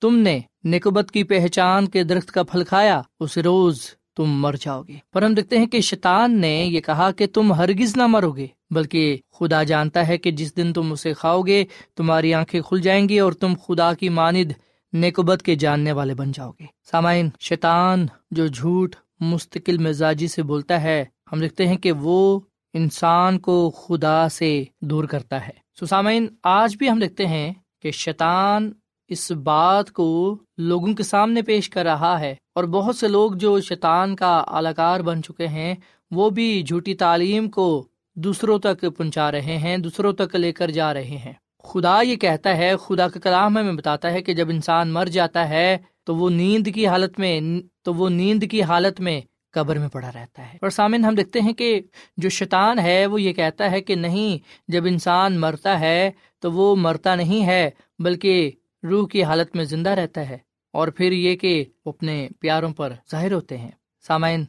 تم 0.00 0.18
نے 0.18 0.40
نکبت 0.64 1.10
کی 1.10 1.24
پہچان 1.24 1.88
کے 1.88 2.04
درخت 2.04 2.30
کا 2.30 2.42
پھل 2.42 2.64
کھایا، 2.64 3.02
اس 3.20 3.38
روز 3.38 3.86
تم 4.16 4.24
مر 4.24 4.54
جاؤ 4.60 4.82
گے۔ 4.82 4.96
پر 5.12 5.22
ہم 5.22 5.34
دیکھتے 5.34 5.58
ہیں 5.58 5.66
کہ 5.66 5.80
شیطان 5.80 6.40
نے 6.40 6.64
یہ 6.64 6.80
کہا 6.80 7.10
کہ 7.10 7.26
تم 7.26 7.52
ہرگز 7.52 7.96
نہ 7.96 8.06
مرو 8.06 8.30
گے، 8.30 8.46
بلکہ 8.70 9.18
خدا 9.38 9.62
جانتا 9.62 10.08
ہے 10.08 10.18
کہ 10.18 10.30
جس 10.30 10.56
دن 10.56 10.72
تم 10.72 10.92
اسے 10.92 11.12
کھاؤ 11.12 11.42
گے، 11.42 11.64
تمہاری 11.96 12.34
آنکھیں 12.34 12.60
کھل 12.60 12.80
جائیں 12.80 13.08
گی 13.08 13.18
اور 13.18 13.32
تم 13.32 13.54
خدا 13.66 13.94
کی 13.94 14.08
ماند 14.08 14.52
نکبت 14.92 15.42
کے 15.42 15.54
جاننے 15.54 15.92
والے 15.92 16.14
بن 16.14 16.32
جاؤ 16.32 16.50
گے۔ 16.50 16.64
سامعین، 16.90 17.28
شیطان 17.40 18.06
جو 18.30 18.46
جھوٹ 18.46 18.96
مستقل 19.20 19.78
مزاجی 19.78 20.28
سے 20.28 20.42
بولتا 20.42 20.82
ہے، 20.82 21.04
ہم 21.32 21.40
دیکھتے 21.40 21.68
ہیں 21.68 21.76
کہ 21.76 21.92
وہ 21.92 22.40
انسان 22.74 23.38
کو 23.38 23.70
خدا 23.70 24.28
سے 24.28 24.64
دور 24.80 25.04
کرتا 25.04 25.46
ہے۔ 25.46 25.69
سسامین 25.80 26.26
آج 26.42 26.76
بھی 26.76 26.90
ہم 26.90 26.98
دیکھتے 26.98 27.26
ہیں 27.26 27.52
کہ 27.82 27.90
شیطان 27.90 28.72
اس 29.08 29.30
بات 29.30 29.90
کو 29.90 30.38
لوگوں 30.58 30.94
کے 30.94 31.02
سامنے 31.02 31.42
پیش 31.42 31.70
کر 31.70 31.84
رہا 31.84 32.20
ہے 32.20 32.34
اور 32.54 32.64
بہت 32.64 32.96
سے 32.96 33.08
لوگ 33.08 33.32
جو 33.32 33.60
شیطان 33.60 34.16
کا 34.16 34.44
الاکار 34.46 35.00
بن 35.00 35.22
چکے 35.22 35.46
ہیں، 35.46 35.74
وہ 36.10 36.30
بھی 36.30 36.62
جھوٹی 36.62 36.94
تعلیم 36.94 37.50
کو 37.50 37.86
دوسروں 38.14 38.58
تک 38.58 38.84
پہنچا 38.96 39.32
رہے 39.32 39.56
ہیں، 39.58 39.76
دوسروں 39.76 40.12
تک 40.12 40.36
لے 40.36 40.52
کر 40.52 40.70
جا 40.70 40.94
رہے 40.94 41.18
ہیں۔ 41.24 41.32
خدا 41.64 42.02
یہ 42.02 42.16
کہتا 42.16 42.56
ہے، 42.56 42.76
خدا 42.76 43.08
کا 43.08 43.20
کلام 43.20 43.58
ہمیں 43.58 43.72
بتاتا 43.72 44.12
ہے 44.12 44.22
کہ 44.22 44.34
جب 44.34 44.48
انسان 44.48 44.88
مر 44.88 45.06
جاتا 45.06 45.48
ہے، 45.48 45.78
تو 46.04 46.16
وہ 46.16 46.30
نیند 46.30 46.68
کی 46.74 46.86
حالت 46.86 47.18
میں، 47.18 47.40
تو 47.82 47.94
وہ 47.94 48.08
نیند 48.08 48.44
کی 48.50 48.62
حالت 48.62 49.00
میں 49.00 49.20
قبر 49.50 49.78
میں 49.78 49.88
پڑا 49.88 50.10
رہتا 50.14 50.52
ہے۔ 50.52 50.58
اور 50.62 50.70
سامن 50.70 51.04
ہم 51.04 51.14
دیکھتے 51.14 51.40
ہیں 51.40 51.52
کہ 51.52 51.80
جو 52.16 52.28
شیطان 52.28 52.78
ہے، 52.78 53.06
وہ 53.06 53.22
یہ 53.22 53.32
کہتا 53.32 53.70
ہے 53.70 53.80
کہ 53.80 53.94
نہیں، 53.94 54.38
جب 54.68 54.84
انسان 54.84 55.40
مرتا 55.40 55.80
ہے 55.80 56.10
تو 56.38 56.52
وہ 56.52 56.76
مرتا 56.76 57.14
نہیں 57.14 57.46
ہے، 57.46 57.70
بلکہ 57.98 58.50
روح 58.82 59.08
کی 59.08 59.24
حالت 59.24 59.56
میں 59.56 59.64
زندہ 59.64 59.90
رہتا 59.90 60.28
ہے۔ 60.28 60.38
اور 60.72 60.88
پھر 60.88 61.12
یہ 61.12 61.36
کہ 61.36 61.64
وہ 61.84 61.92
اپنے 61.92 62.28
پیاروں 62.40 62.72
پر 62.72 62.92
ظاہر 63.10 63.32
ہوتے 63.32 63.58
ہیں۔ 63.58 63.70
سامعین، 64.06 64.44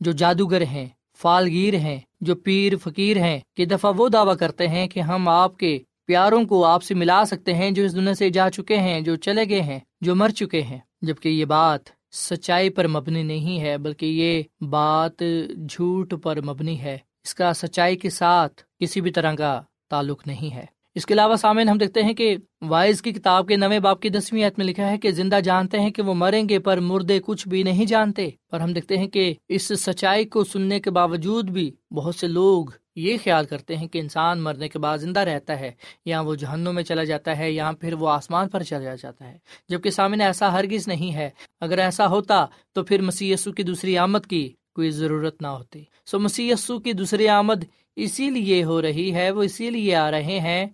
جو 0.00 0.12
جادوگر 0.12 0.62
ہیں، 0.62 0.86
فالگیر 1.18 1.74
ہیں، 1.74 2.00
جو 2.20 2.36
پیر 2.36 2.72
فقیر 2.76 3.16
ہیں 3.16 3.40
کہ 3.56 3.66
دفعہ 3.66 3.92
وہ 3.96 4.08
دعویٰ 4.08 4.36
کرتے 4.36 4.68
ہیں 4.68 4.86
کہ 4.86 5.00
ہم 5.00 5.28
آپ 5.28 5.58
کے 5.58 5.78
پیاروں 6.06 6.44
کو 6.44 6.64
آپ 6.64 6.82
سے 6.82 6.94
ملا 6.94 7.24
سکتے 7.24 7.54
ہیں 7.54 7.70
جو 7.70 7.84
اس 7.84 7.96
دنیا 7.96 8.14
سے 8.14 8.30
جا 8.30 8.50
چکے 8.50 8.76
ہیں، 8.76 9.00
جو 9.00 9.16
چلے 9.16 9.48
گئے 9.48 9.62
ہیں، 9.62 9.80
جو 10.00 10.14
مر 10.14 10.28
چکے 10.28 10.62
ہیں۔ 10.62 10.78
جبکہ 11.02 11.28
یہ 11.28 11.44
بات 11.44 11.80
سچائی 12.12 12.70
پر 12.70 12.88
مبنی 12.88 13.22
نہیں 13.22 13.60
ہے، 13.60 13.78
بلکہ 13.78 14.06
یہ 14.06 14.42
بات 14.64 15.22
جھوٹ 15.68 16.14
پر 16.22 16.40
مبنی 16.42 16.80
ہے۔ 16.80 16.98
اس 17.24 17.34
کا 17.34 17.52
سچائی 17.52 17.96
کے 17.96 18.10
ساتھ 18.10 18.62
کسی 18.80 19.00
بھی 19.00 19.10
طرح 19.10 19.34
کا 19.34 19.62
تعلق 19.90 20.26
نہیں 20.26 20.54
ہے۔ 20.54 20.66
اس 20.94 21.06
کے 21.06 21.14
علاوہ 21.14 21.36
سامعین، 21.36 21.68
ہم 21.68 21.78
دیکھتے 21.78 22.02
ہیں 22.02 22.14
کہ 22.14 22.36
وائز 22.60 23.02
کی 23.02 23.12
کتاب 23.12 23.48
کے 23.48 23.56
نویں 23.56 23.78
باپ 23.78 24.00
کی 24.00 24.08
دسویں 24.08 24.44
عید 24.44 24.52
میں 24.56 24.66
لکھا 24.66 24.90
ہے 24.90 24.98
کہ 24.98 25.10
زندہ 25.10 25.40
جانتے 25.44 25.80
ہیں 25.80 25.90
کہ 25.90 26.02
وہ 26.02 26.14
مریں 26.14 26.48
گے 26.48 26.58
پر 26.58 26.80
مردے 26.80 27.20
کچھ 27.26 27.48
بھی 27.48 27.62
نہیں 27.62 27.86
جانتے۔ 27.86 28.26
اور 28.26 28.60
ہم 28.60 28.72
دیکھتے 28.72 28.96
ہیں 28.96 29.08
کہ 29.08 29.34
اس 29.48 29.62
سچائی 29.62 30.24
کو 30.24 30.44
سننے 30.44 30.80
کے 30.80 30.90
باوجود 30.90 31.50
بھی 31.50 31.70
بہت 31.90 32.14
سے 32.14 32.26
لوگ 32.26 32.66
یہ 32.96 33.16
خیال 33.24 33.44
کرتے 33.44 33.76
ہیں 33.76 33.88
کہ 33.88 33.98
انسان 33.98 34.40
مرنے 34.40 34.68
کے 34.68 34.78
بعد 34.78 34.98
زندہ 34.98 35.20
رہتا 35.20 35.60
ہے، 35.60 35.72
یا 36.04 36.20
وہ 36.20 36.34
جہنوں 36.34 36.72
میں 36.72 36.82
چلا 36.82 37.04
جاتا 37.04 37.38
ہے، 37.38 37.52
یا 37.52 37.70
پھر 37.80 37.92
وہ 37.92 38.08
آسمان 38.08 38.48
پر 38.48 38.62
چلا 38.62 38.94
جاتا 38.94 39.32
ہے۔ 39.32 39.38
جبکہ 39.68 39.90
سامنے 39.90 40.24
ایسا 40.24 40.52
ہرگز 40.52 40.88
نہیں 40.88 41.14
ہے۔ 41.14 41.30
اگر 41.60 41.78
ایسا 41.78 42.06
ہوتا 42.06 42.46
تو 42.72 42.84
پھر 42.84 43.00
مسی 43.00 43.34
کی 43.56 43.62
دوسری 43.62 43.98
آمد 43.98 44.26
کی 44.26 44.54
کوئی 44.74 44.90
ضرورت 44.90 45.42
نہ 45.42 45.46
ہوتی۔ 45.46 45.84
سو 46.06 46.18
مسی 46.18 46.52
کی 46.84 46.92
دوسری 46.92 47.28
آمد 47.28 47.64
اسی 47.96 48.30
لیے 48.30 48.64
ہو 48.64 48.82
رہی 48.82 49.14
ہے، 49.14 49.30
وہ 49.30 49.42
اسی 49.42 49.70
لیے 49.70 49.94
آ 49.94 50.10
رہے 50.10 50.40
ہیں۔ 50.40 50.66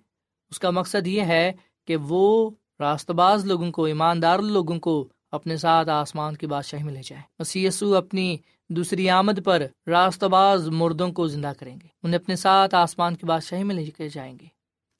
اس 0.50 0.58
کا 0.58 0.70
مقصد 0.70 1.06
یہ 1.06 1.22
ہے 1.22 1.52
کہ 1.86 1.96
وہ 1.96 2.50
راست 2.80 3.10
باز 3.10 3.46
لوگوں 3.46 3.72
کو، 3.72 3.84
ایماندار 3.84 4.38
لوگوں 4.38 4.78
کو 4.80 5.08
اپنے 5.30 5.56
ساتھ 5.56 5.88
آسمان 5.88 6.36
کی 6.36 6.46
بادشاہی 6.46 6.82
میں 6.82 6.92
لے 6.92 7.00
جائے 7.04 7.22
مسیسو 7.38 7.96
اپنی 7.96 8.36
دوسری 8.68 9.10
آمد 9.10 9.44
پر 9.44 9.62
راست 9.86 10.24
باز 10.24 10.68
مردوں 10.68 11.12
کو 11.12 11.26
زندہ 11.26 11.52
کریں 11.58 11.76
گے۔ 11.82 11.88
انہیں 12.02 12.18
اپنے 12.18 12.36
ساتھ 12.36 12.74
آسمان 12.74 13.16
کی 13.16 13.26
بادشاہی 13.26 13.64
میں 13.64 13.74
لے 13.74 13.84
کے 13.84 14.08
جائیں 14.08 14.38
گے۔ 14.40 14.46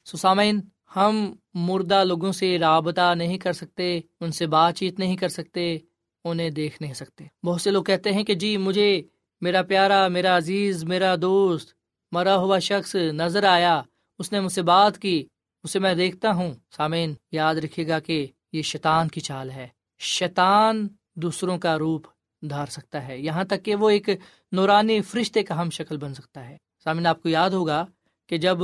سسامین 0.05 0.61
ہم 0.97 1.35
مردہ 1.55 2.05
لوگوں 2.05 2.33
سے 2.33 2.59
رابطہ 2.59 3.15
نہیں 3.15 3.39
کر 3.39 3.53
سکتے، 3.53 4.01
ان 4.21 4.33
سے 4.33 4.47
بات 4.47 4.77
چیت 4.77 4.99
نہیں 4.99 5.17
کر 5.17 5.29
سکتے، 5.29 5.79
انہیں 6.25 6.51
دیکھ 6.51 6.83
نہیں 6.83 6.95
سکتے۔ 6.95 7.25
بہت 7.45 7.61
سے 7.61 7.71
لوگ 7.71 7.85
کہتے 7.85 8.13
ہیں 8.13 8.23
کہ 8.23 8.35
جی 8.35 8.57
مجھے 8.57 9.03
میرا 9.41 9.63
پیارا، 9.63 10.09
میرا 10.09 10.37
عزیز، 10.37 10.85
میرا 10.85 11.15
دوست، 11.23 11.73
مرا 12.13 12.37
ہوا 12.37 12.59
شخص 12.59 12.95
نظر 12.95 13.45
آیا، 13.45 13.83
اس 14.19 14.33
نے 14.33 14.41
مجھ 14.41 14.53
سے 14.53 14.63
بات 14.63 14.99
کی، 14.99 15.27
اسے 15.65 15.79
میں 15.79 15.95
دیکھتا 15.95 16.33
ہوں۔ 16.33 16.55
سامعین، 16.77 17.15
یاد 17.33 17.55
رکھے 17.55 17.89
گا 17.89 17.99
کہ 17.99 18.27
یہ 18.53 18.63
شیطان 18.63 19.09
کی 19.09 19.21
چال 19.21 19.51
ہے۔ 19.51 19.69
شیطان 19.99 20.89
دوسروں 21.17 21.59
کا 21.59 21.79
روپ 21.79 22.07
دھار 22.43 22.67
سکتا 22.67 23.09
ہے۔ 23.09 23.19
یہاں 23.19 23.45
تک 23.45 23.65
کہ 23.65 23.75
وہ 23.75 23.91
ایک 23.91 24.09
نورانی 24.53 25.01
فرشتے 25.01 25.43
کا 25.43 25.61
ہم 25.61 25.71
شکل 25.71 25.97
بن 25.97 26.15
سکتا 26.15 26.49
ہے۔ 26.49 26.57
سامعین، 26.85 27.07
آپ 27.07 27.23
کو 27.23 27.29
یاد 27.29 27.51
ہوگا 27.51 27.87
کہ 28.29 28.39
جب 28.39 28.59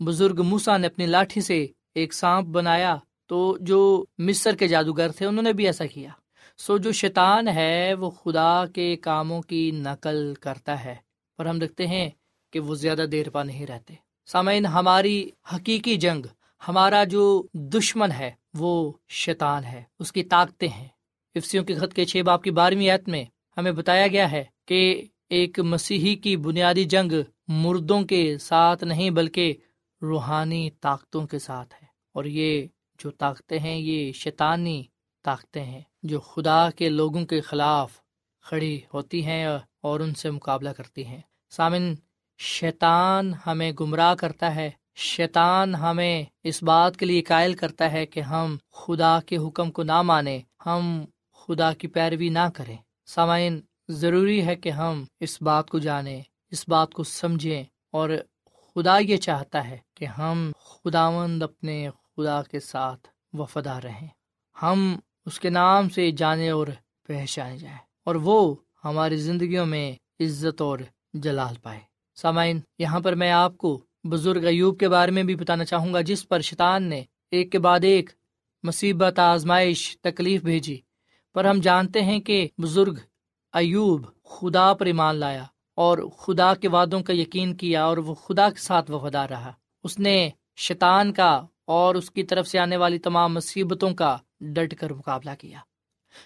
بزرگ 0.00 0.42
موسا 0.42 0.76
نے 0.76 0.86
اپنی 0.86 1.06
لاٹھی 1.06 1.40
سے 1.40 1.66
ایک 1.94 2.14
سانپ 2.14 2.48
بنایا، 2.48 2.96
تو 3.26 3.58
جو 3.60 4.04
مصر 4.18 4.54
کے 4.54 4.68
جادوگر 4.68 5.10
تھے، 5.10 5.26
انہوں 5.26 5.42
نے 5.42 5.52
بھی 5.52 5.66
ایسا 5.66 5.86
کیا۔ 5.86 6.10
سو 6.58 6.78
جو 6.78 6.92
شیطان 6.92 7.48
ہے، 7.48 7.94
وہ 7.94 8.10
خدا 8.10 8.64
کے 8.74 8.96
کاموں 8.96 9.42
کی 9.42 9.70
نقل 9.70 10.34
کرتا 10.34 10.84
ہے۔ 10.84 10.94
پر 11.36 11.46
ہم 11.46 11.58
دیکھتے 11.58 11.86
ہیں 11.86 12.10
کہ 12.52 12.60
وہ 12.60 12.74
زیادہ 12.74 13.02
دیر 13.12 13.30
پا 13.30 13.42
نہیں 13.42 13.66
رہتے۔ 13.66 13.94
سامعین، 14.26 14.66
ہماری 14.66 15.30
حقیقی 15.54 15.96
جنگ، 15.96 16.26
ہمارا 16.68 17.04
جو 17.04 17.46
دشمن 17.54 18.12
ہے 18.12 18.41
وہ 18.54 18.92
شیطان 19.08 19.64
ہے، 19.64 19.82
اس 19.98 20.12
کی 20.12 20.24
طاقتیں 20.24 20.68
ہیں۔ 20.68 20.88
افسیوں 21.34 21.64
کے 21.64 21.74
خط 21.74 21.94
کے 21.94 22.04
چھ 22.04 22.22
باپ 22.22 22.42
کی 22.42 22.50
بارہویں 22.50 22.90
عت 22.90 23.08
میں 23.08 23.24
ہمیں 23.56 23.72
بتایا 23.72 24.06
گیا 24.06 24.30
ہے 24.30 24.44
کہ 24.66 25.04
ایک 25.28 25.60
مسیحی 25.60 26.14
کی 26.14 26.36
بنیادی 26.36 26.84
جنگ 26.84 27.12
مردوں 27.48 28.02
کے 28.02 28.38
ساتھ 28.38 28.84
نہیں 28.84 29.10
بلکہ 29.10 29.54
روحانی 30.02 30.70
طاقتوں 30.80 31.26
کے 31.26 31.38
ساتھ 31.38 31.74
ہے۔ 31.74 31.86
اور 32.12 32.24
یہ 32.24 32.66
جو 32.98 33.10
طاقتیں 33.10 33.58
ہیں، 33.58 33.76
یہ 33.76 34.12
شیطانی 34.12 34.84
طاقتیں 35.24 35.64
ہیں 35.64 35.80
جو 36.02 36.20
خدا 36.20 36.70
کے 36.70 36.88
لوگوں 36.88 37.26
کے 37.26 37.40
خلاف 37.40 38.00
کھڑی 38.42 38.80
ہوتی 38.94 39.24
ہیں 39.24 39.46
اور 39.80 40.00
ان 40.00 40.14
سے 40.14 40.30
مقابلہ 40.30 40.70
کرتی 40.70 41.06
ہیں۔ 41.06 41.20
سامن، 41.50 41.94
شیطان 42.38 43.32
ہمیں 43.46 43.72
گمراہ 43.80 44.14
کرتا 44.14 44.54
ہے 44.54 44.70
شیطان 44.94 45.74
ہمیں 45.74 46.24
اس 46.42 46.62
بات 46.62 46.96
کے 46.96 47.06
لیے 47.06 47.22
قائل 47.22 47.54
کرتا 47.54 47.92
ہے 47.92 48.06
کہ 48.06 48.20
ہم 48.20 48.56
خدا 48.72 49.18
کے 49.26 49.36
حکم 49.36 49.70
کو 49.70 49.82
نہ 49.82 50.02
مانیں، 50.02 50.40
ہم 50.66 51.04
خدا 51.32 51.72
کی 51.72 51.88
پیروی 51.88 52.28
نہ 52.28 52.48
کریں۔ 52.54 52.76
سامعین، 53.06 53.60
ضروری 53.88 54.46
ہے 54.46 54.56
کہ 54.56 54.68
ہم 54.68 55.04
اس 55.20 55.42
بات 55.42 55.70
کو 55.70 55.78
جانیں، 55.78 56.22
اس 56.50 56.68
بات 56.68 56.92
کو 56.92 57.02
سمجھیں 57.02 57.64
اور 57.90 58.10
خدا 58.74 58.98
یہ 58.98 59.16
چاہتا 59.16 59.68
ہے 59.68 59.78
کہ 59.94 60.04
ہم 60.04 60.52
خداوند 60.58 61.42
اپنے 61.42 61.90
خدا 61.90 62.42
کے 62.42 62.60
ساتھ 62.60 63.08
وفدا 63.32 63.80
رہیں۔ 63.80 64.08
ہم 64.62 64.98
اس 65.26 65.40
کے 65.40 65.50
نام 65.50 65.88
سے 65.88 66.10
جانے 66.10 66.50
اور 66.50 66.66
پہچانے 67.06 67.58
جائیں 67.58 67.78
اور 68.04 68.14
وہ 68.14 68.54
ہماری 68.84 69.16
زندگیوں 69.16 69.66
میں 69.66 69.92
عزت 70.20 70.60
اور 70.60 70.78
جلال 71.14 71.54
پائے۔ 71.62 71.80
سامعین، 72.14 72.60
یہاں 72.78 73.00
پر 73.00 73.14
میں 73.14 73.30
آپ 73.30 73.56
کو 73.56 73.84
بزرگ 74.04 74.44
ایوب 74.44 74.78
کے 74.78 74.88
بارے 74.88 75.10
میں 75.10 75.22
بھی 75.22 75.34
بتانا 75.34 75.64
چاہوں 75.64 75.94
گا، 75.94 76.00
جس 76.00 76.28
پر 76.28 76.40
شیطان 76.40 76.82
نے 76.82 77.02
ایک 77.30 77.52
کے 77.52 77.58
بعد 77.58 77.80
ایک 77.82 78.10
مصیبت، 78.62 79.18
آزمائش، 79.18 79.98
تکلیف 80.00 80.42
بھیجی۔ 80.42 80.76
پر 81.34 81.44
ہم 81.44 81.60
جانتے 81.60 82.02
ہیں 82.02 82.20
کہ 82.20 82.48
بزرگ 82.58 82.94
ایوب 83.52 84.06
خدا 84.24 84.74
پر 84.74 84.86
ایمان 84.86 85.16
لایا 85.16 85.44
اور 85.74 85.98
خدا 85.98 86.54
کے 86.54 86.68
وعدوں 86.68 87.00
کا 87.00 87.12
یقین 87.12 87.54
کیا 87.54 87.84
اور 87.84 87.96
وہ 87.96 88.14
خدا 88.14 88.50
کے 88.50 88.60
ساتھ 88.60 88.90
وفادار 88.90 89.28
رہا۔ 89.28 89.52
اس 89.84 89.98
نے 89.98 90.30
شیطان 90.56 91.12
کا 91.12 91.46
اور 91.64 91.94
اس 91.94 92.10
کی 92.10 92.22
طرف 92.22 92.48
سے 92.48 92.58
آنے 92.58 92.76
والی 92.76 92.98
تمام 92.98 93.34
مصیبتوں 93.34 93.94
کا 93.94 94.16
ڈٹ 94.40 94.74
کر 94.74 94.92
مقابلہ 94.92 95.30
کیا۔ 95.38 95.58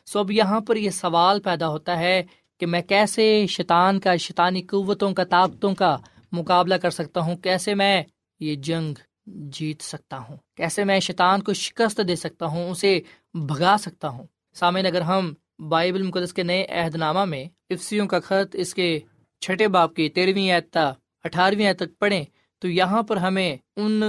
سو 0.07 0.19
اب 0.19 0.31
یہاں 0.31 0.61
پر 0.61 0.77
یہ 0.77 0.91
سوال 0.91 1.41
پیدا 1.41 1.69
ہوتا 1.69 1.99
ہے 1.99 2.23
کہ 2.61 2.67
میں 2.67 2.83
کیسے 2.83 3.47
شیطان 3.47 4.01
کا، 4.01 4.17
شیطانی 4.17 4.63
قوتوں 4.63 5.15
کا، 5.15 5.25
طاقتوں 5.25 5.75
کا 5.75 5.97
مقابلہ 6.33 6.75
کر 6.75 6.91
سکتا 6.91 7.21
ہوں۔ 7.21 7.37
کیسے 7.37 7.75
میں 7.75 8.03
یہ 8.41 8.55
جنگ 8.55 8.95
جیت 9.27 9.83
سکتا 9.83 10.19
ہوں؟ 10.19 10.37
کیسے 10.57 10.85
میں 10.85 11.01
شیطان 11.01 11.43
کو 11.43 11.53
شکست 11.53 12.01
دے 12.09 12.17
سکتا 12.17 12.47
ہوں؟ 12.47 12.71
اسے 12.71 13.01
بھگا 13.35 13.77
سکتا 13.79 14.09
ہوں۔ 14.09 14.27
سامعین، 14.55 14.87
اگر 14.87 15.01
ہم 15.01 15.35
بائبل 15.69 16.03
مقدس 16.03 16.33
کے 16.33 16.43
نئے 16.43 16.67
عہد 16.67 16.95
نامہ 16.95 17.25
میں 17.25 17.45
افسیوں 17.71 18.07
کا 18.07 18.21
خط 18.21 18.57
اس 18.59 18.75
کے 18.75 19.01
چھٹے 19.41 19.69
باپ 19.69 19.95
کی 19.95 20.09
تیرہویں 20.09 20.51
اعتہ 20.51 20.95
اٹھارہویں 21.25 21.73
تک 21.73 21.99
پڑھیں، 21.99 22.25
تو 22.59 22.69
یہاں 22.69 23.03
پر 23.03 23.17
ہمیں 23.17 23.57
ان 23.77 24.03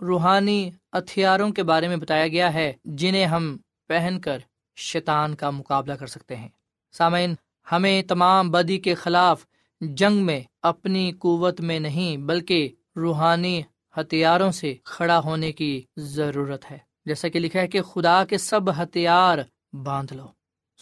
روحانی 0.00 0.70
ہتھیاروں 0.92 1.50
کے 1.50 1.62
بارے 1.62 1.88
میں 1.88 1.96
بتایا 1.96 2.28
گیا 2.28 2.54
ہے 2.54 2.72
جنہیں 2.84 3.26
ہم 3.26 3.56
پہن 3.88 4.20
کر 4.20 4.38
شیطان 4.76 5.34
کا 5.34 5.50
مقابلہ 5.50 5.92
کر 5.92 6.06
سکتے 6.06 6.36
ہیں۔ 6.36 6.48
سامعین، 6.92 7.34
ہمیں 7.72 8.02
تمام 8.02 8.50
بدی 8.50 8.78
کے 8.78 8.94
خلاف 8.94 9.46
جنگ 9.82 10.16
میں 10.16 10.40
اپنی 10.62 11.12
قوت 11.12 11.60
میں 11.60 11.80
نہیں 11.80 12.16
بلکہ 12.16 12.68
روحانی 12.96 13.62
ہتھیاروں 13.96 14.52
سے 14.52 14.74
کھڑا 14.84 15.18
ہونے 15.18 15.52
کی 15.52 15.82
ضرورت 15.96 16.70
ہے۔ 16.70 16.78
جیسا 17.06 17.28
کہ 17.28 17.38
لکھا 17.38 17.60
ہے 17.60 17.68
کہ 17.68 17.82
خدا 17.82 18.24
کے 18.24 18.38
سب 18.38 18.82
ہتھیار 18.82 19.38
باندھ 19.72 20.12
لو۔ 20.12 20.26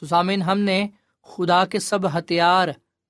سسامین 0.01 0.43
ہم 0.43 0.59
نے 0.59 0.89
خدا 1.23 1.65
کے 1.65 1.79
سب 1.79 2.19
ہتھیار 2.19 2.69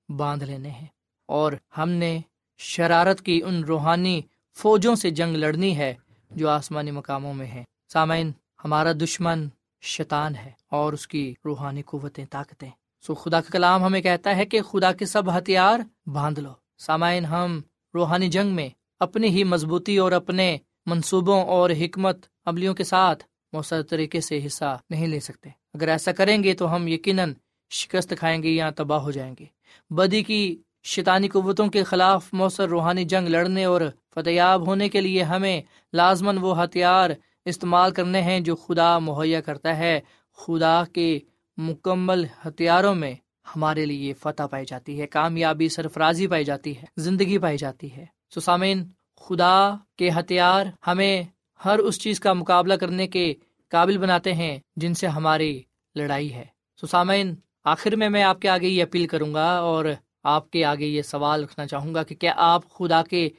باندھ 0.09 0.43
لینے 0.43 0.69
ہیں 0.69 0.87
اور 1.25 1.53
ہم 1.77 1.89
نے 1.89 2.19
شرارت 2.57 3.21
کی 3.21 3.41
ان 3.45 3.63
روحانی 3.63 4.21
فوجوں 4.55 4.95
سے 4.95 5.09
جنگ 5.09 5.35
لڑنی 5.35 5.77
ہے 5.77 5.93
جو 6.31 6.49
آسمانی 6.49 6.91
مقاموں 6.91 7.33
میں 7.33 7.47
ہے 7.47 7.63
سامعین، 7.93 8.31
ہمارا 8.65 8.91
دشمن 8.91 9.47
شیطان 9.81 10.35
ہے 10.35 10.51
اور 10.69 10.93
اس 10.93 11.07
کی 11.07 11.33
روحانی 11.45 11.81
قوتیں 11.81 12.25
طاقتیں 12.29 12.69
سو 13.07 13.15
خدا 13.15 13.41
کا 13.41 13.49
کلام 13.51 13.83
ہمیں 13.83 14.01
کہتا 14.01 14.35
ہے 14.35 14.45
کہ 14.45 14.61
خدا 14.61 14.91
کے 14.91 15.05
سب 15.05 15.37
ہتھیار 15.37 15.79
باندھ 16.09 16.39
لو۔ 16.39 16.49
سامعین، 16.77 17.25
ہم 17.25 17.61
روحانی 17.93 18.27
جنگ 18.27 18.55
میں 18.55 18.69
اپنی 18.99 19.27
ہی 19.27 19.43
مضبوطی 19.43 19.97
اور 19.97 20.11
اپنے 20.11 20.57
منصوبوں 20.85 21.43
اور 21.45 21.69
حکمت 21.69 22.25
عملیوں 22.45 22.73
کے 22.73 22.83
ساتھ 22.83 23.23
مؤثر 23.53 23.81
طریقے 23.81 24.21
سے 24.21 24.45
حصہ 24.45 24.79
نہیں 24.89 25.07
لے 25.07 25.19
سکتے۔ 25.19 25.49
اگر 25.73 25.87
ایسا 25.87 26.11
کریں 26.11 26.43
گے 26.43 26.53
تو 26.53 26.75
ہم 26.75 26.87
یقیناً 26.87 27.33
شکست 27.69 28.13
کھائیں 28.19 28.43
گے 28.43 28.49
یا 28.49 28.69
تباہ 28.75 28.99
ہو 28.99 29.11
جائیں 29.11 29.35
گے۔ 29.39 29.45
بدی 29.89 30.23
کی 30.23 30.61
شیطانی 30.83 31.27
قوتوں 31.27 31.67
کے 31.67 31.83
خلاف 31.83 32.33
مؤثر 32.33 32.69
روحانی 32.69 33.05
جنگ 33.05 33.27
لڑنے 33.27 33.65
اور 33.65 33.81
فتحیاب 34.15 34.67
ہونے 34.67 34.89
کے 34.89 35.01
لیے 35.01 35.23
ہمیں 35.23 35.61
لازمن 35.93 36.37
وہ 36.37 36.63
ہتھیار 36.63 37.09
استعمال 37.45 37.91
کرنے 37.91 38.21
ہیں 38.21 38.39
جو 38.39 38.55
خدا 38.55 38.99
مہیا 38.99 39.41
کرتا 39.41 39.77
ہے۔ 39.77 39.99
خدا 40.37 40.83
کے 40.93 41.19
مکمل 41.57 42.25
ہتھیاروں 42.47 42.95
میں 42.95 43.15
ہمارے 43.55 43.85
لیے 43.85 44.13
فتح 44.13 44.43
پائی 44.43 44.65
جاتی 44.65 45.01
ہے، 45.01 45.07
کامیابی 45.07 45.69
سرفرازی 45.69 46.27
پائی 46.27 46.43
جاتی 46.43 46.77
ہے، 46.77 46.85
زندگی 46.97 47.37
پائی 47.37 47.57
جاتی 47.57 47.95
ہے۔ 47.95 48.05
سسامین 48.35 48.83
خدا 49.15 49.75
کے 49.97 50.09
ہتھیار 50.09 50.65
ہمیں 50.87 51.23
ہر 51.65 51.79
اس 51.79 52.01
چیز 52.01 52.19
کا 52.19 52.33
مقابلہ 52.33 52.73
کرنے 52.73 53.07
کے 53.07 53.33
قابل 53.69 53.97
بناتے 53.97 54.33
ہیں 54.33 54.59
جن 54.75 54.93
سے 54.93 55.07
ہماری 55.07 55.61
لڑائی 55.95 56.33
ہے۔ 56.33 56.45
سسامین 56.81 57.35
آخر 57.63 57.95
میں 57.95 58.09
میں 58.09 58.23
آپ 58.23 58.41
کے 58.41 58.49
آگے 58.49 58.67
یہ 58.67 58.83
اپیل 58.83 59.07
کروں 59.07 59.33
گا 59.33 59.57
اور 59.57 59.85
آپ 60.23 60.51
کے 60.51 60.65
آگے 60.65 60.85
یہ 60.85 61.01
سوال 61.01 61.43
رکھنا 61.43 61.67
چاہوں 61.67 61.95
گا 61.95 62.03
کہ 62.03 62.15
کیا 62.15 62.33
آپ 62.35 62.69
خدا 62.69 63.03
کے 63.03 63.29